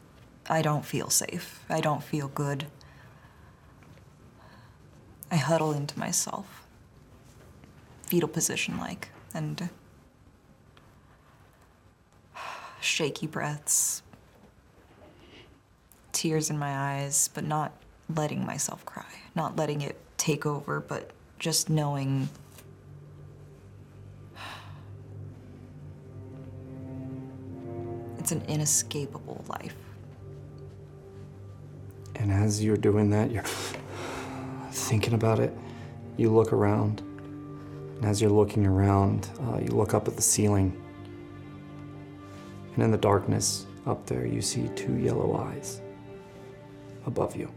[0.48, 1.64] I don't feel safe.
[1.68, 2.66] I don't feel good.
[5.30, 6.66] I huddle into myself,
[8.02, 9.68] fetal position like, and
[12.80, 14.02] shaky breaths,
[16.12, 17.72] tears in my eyes, but not
[18.14, 19.04] letting myself cry,
[19.34, 21.10] not letting it take over, but
[21.40, 22.28] just knowing
[28.26, 29.76] it's an inescapable life.
[32.16, 33.44] And as you're doing that, you're
[34.72, 35.56] thinking about it.
[36.16, 37.02] You look around.
[37.94, 40.76] And as you're looking around, uh, you look up at the ceiling.
[42.74, 45.80] And in the darkness up there, you see two yellow eyes
[47.06, 47.48] above you.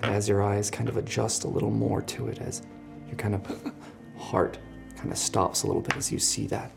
[0.00, 2.62] And as your eyes kind of adjust a little more to it, as
[3.08, 3.72] your kind of
[4.16, 4.58] heart
[4.96, 6.72] kind of stops a little bit as you see that,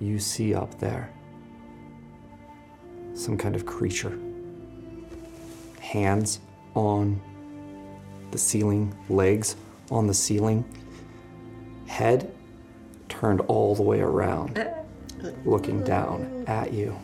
[0.00, 1.10] you see up there
[3.18, 4.18] some kind of creature.
[5.80, 6.38] Hands
[6.74, 7.20] on
[8.30, 9.56] the ceiling, legs
[9.90, 10.64] on the ceiling,
[11.86, 12.32] head
[13.08, 14.64] turned all the way around,
[15.44, 16.96] looking down at you.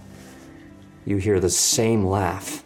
[1.04, 2.64] You hear the same laugh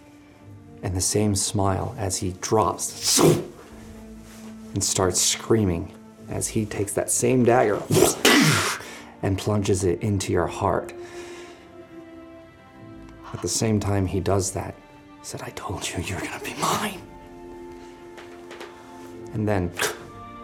[0.83, 3.19] and the same smile as he drops
[4.75, 5.95] and starts screaming
[6.29, 7.83] as he takes that same dagger
[9.23, 10.93] and plunges it into your heart.
[13.32, 14.74] At the same time he does that,
[15.19, 17.03] he said, I told you you're gonna be mine.
[19.32, 19.70] And then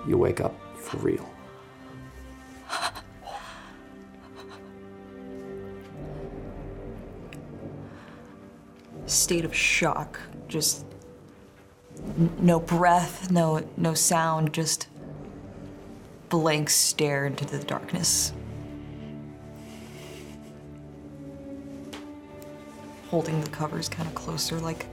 [0.07, 1.29] you wake up for real.
[9.07, 10.19] State of shock,
[10.49, 10.85] just
[12.39, 14.89] no breath, no no sound, just
[16.29, 18.33] blank stare into the darkness.
[23.15, 24.87] Holding the covers kind of closer, like.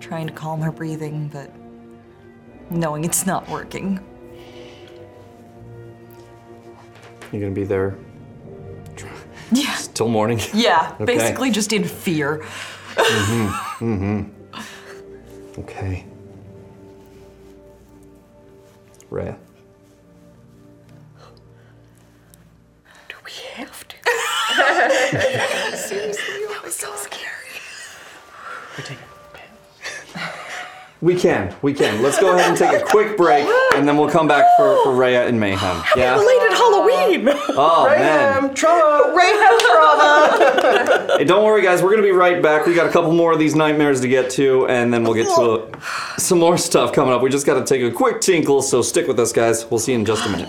[0.00, 1.50] Trying to calm her breathing, but
[2.70, 3.98] knowing it's not working.
[7.32, 7.96] You're gonna be there
[9.50, 9.74] Yeah.
[9.94, 10.40] till morning.
[10.52, 11.06] Yeah, Okay.
[11.06, 12.44] basically just in fear.
[12.96, 13.84] Mm-hmm.
[13.94, 14.30] Mm-hmm.
[15.60, 16.04] Okay.
[19.08, 19.38] Rhea.
[31.04, 31.54] We can.
[31.60, 32.02] We can.
[32.02, 34.94] Let's go ahead and take a quick break, and then we'll come back for, for
[34.94, 35.82] Rhea and Mayhem.
[35.96, 36.18] Yeah.
[36.18, 37.28] Related Halloween.
[37.28, 38.54] Oh, oh man.
[38.54, 39.14] trauma.
[39.14, 41.16] Rayhem trauma.
[41.18, 41.82] Hey, don't worry, guys.
[41.82, 42.66] We're gonna be right back.
[42.66, 45.26] We got a couple more of these nightmares to get to, and then we'll get
[45.26, 47.20] to a, some more stuff coming up.
[47.20, 49.70] We just got to take a quick tinkle, so stick with us, guys.
[49.70, 50.48] We'll see you in just a minute.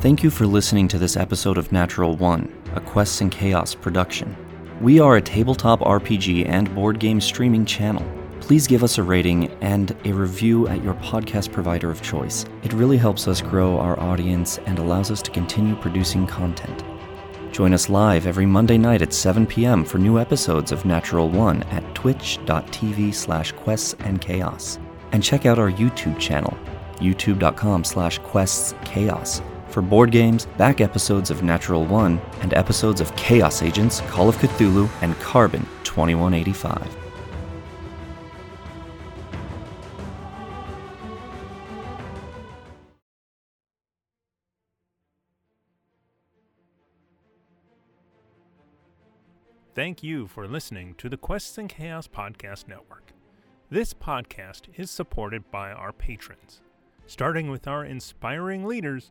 [0.00, 4.36] Thank you for listening to this episode of Natural One, a Quests and Chaos production.
[4.80, 8.04] We are a tabletop RPG and board game streaming channel.
[8.40, 12.44] Please give us a rating and a review at your podcast provider of choice.
[12.62, 16.84] It really helps us grow our audience and allows us to continue producing content.
[17.52, 19.82] Join us live every Monday night at 7 p.m.
[19.82, 24.78] for new episodes of Natural One at twitch.tv slash quests and chaos.
[25.12, 26.54] And check out our YouTube channel,
[26.96, 33.14] youtube.com slash quests chaos, for board games, back episodes of Natural One, and episodes of
[33.16, 36.96] Chaos Agents, Call of Cthulhu, and Carbon 2185.
[49.76, 53.12] Thank you for listening to the Quests and Chaos Podcast Network.
[53.68, 56.62] This podcast is supported by our patrons,
[57.06, 59.10] starting with our inspiring leaders,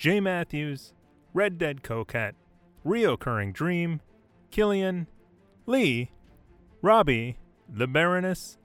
[0.00, 0.94] Jay Matthews,
[1.34, 2.34] Red Dead Coquette,
[2.86, 4.00] Reoccurring Dream,
[4.50, 5.08] Killian,
[5.66, 6.10] Lee,
[6.80, 7.36] Robbie,
[7.68, 8.56] the Baroness,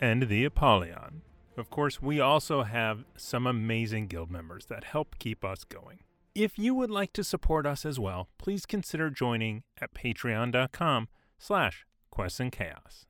[0.00, 1.22] and the Apollyon.
[1.56, 6.00] Of course, we also have some amazing guild members that help keep us going.
[6.34, 11.06] If you would like to support us as well, please consider joining at patreon.com
[11.38, 13.06] slash quests and chaos.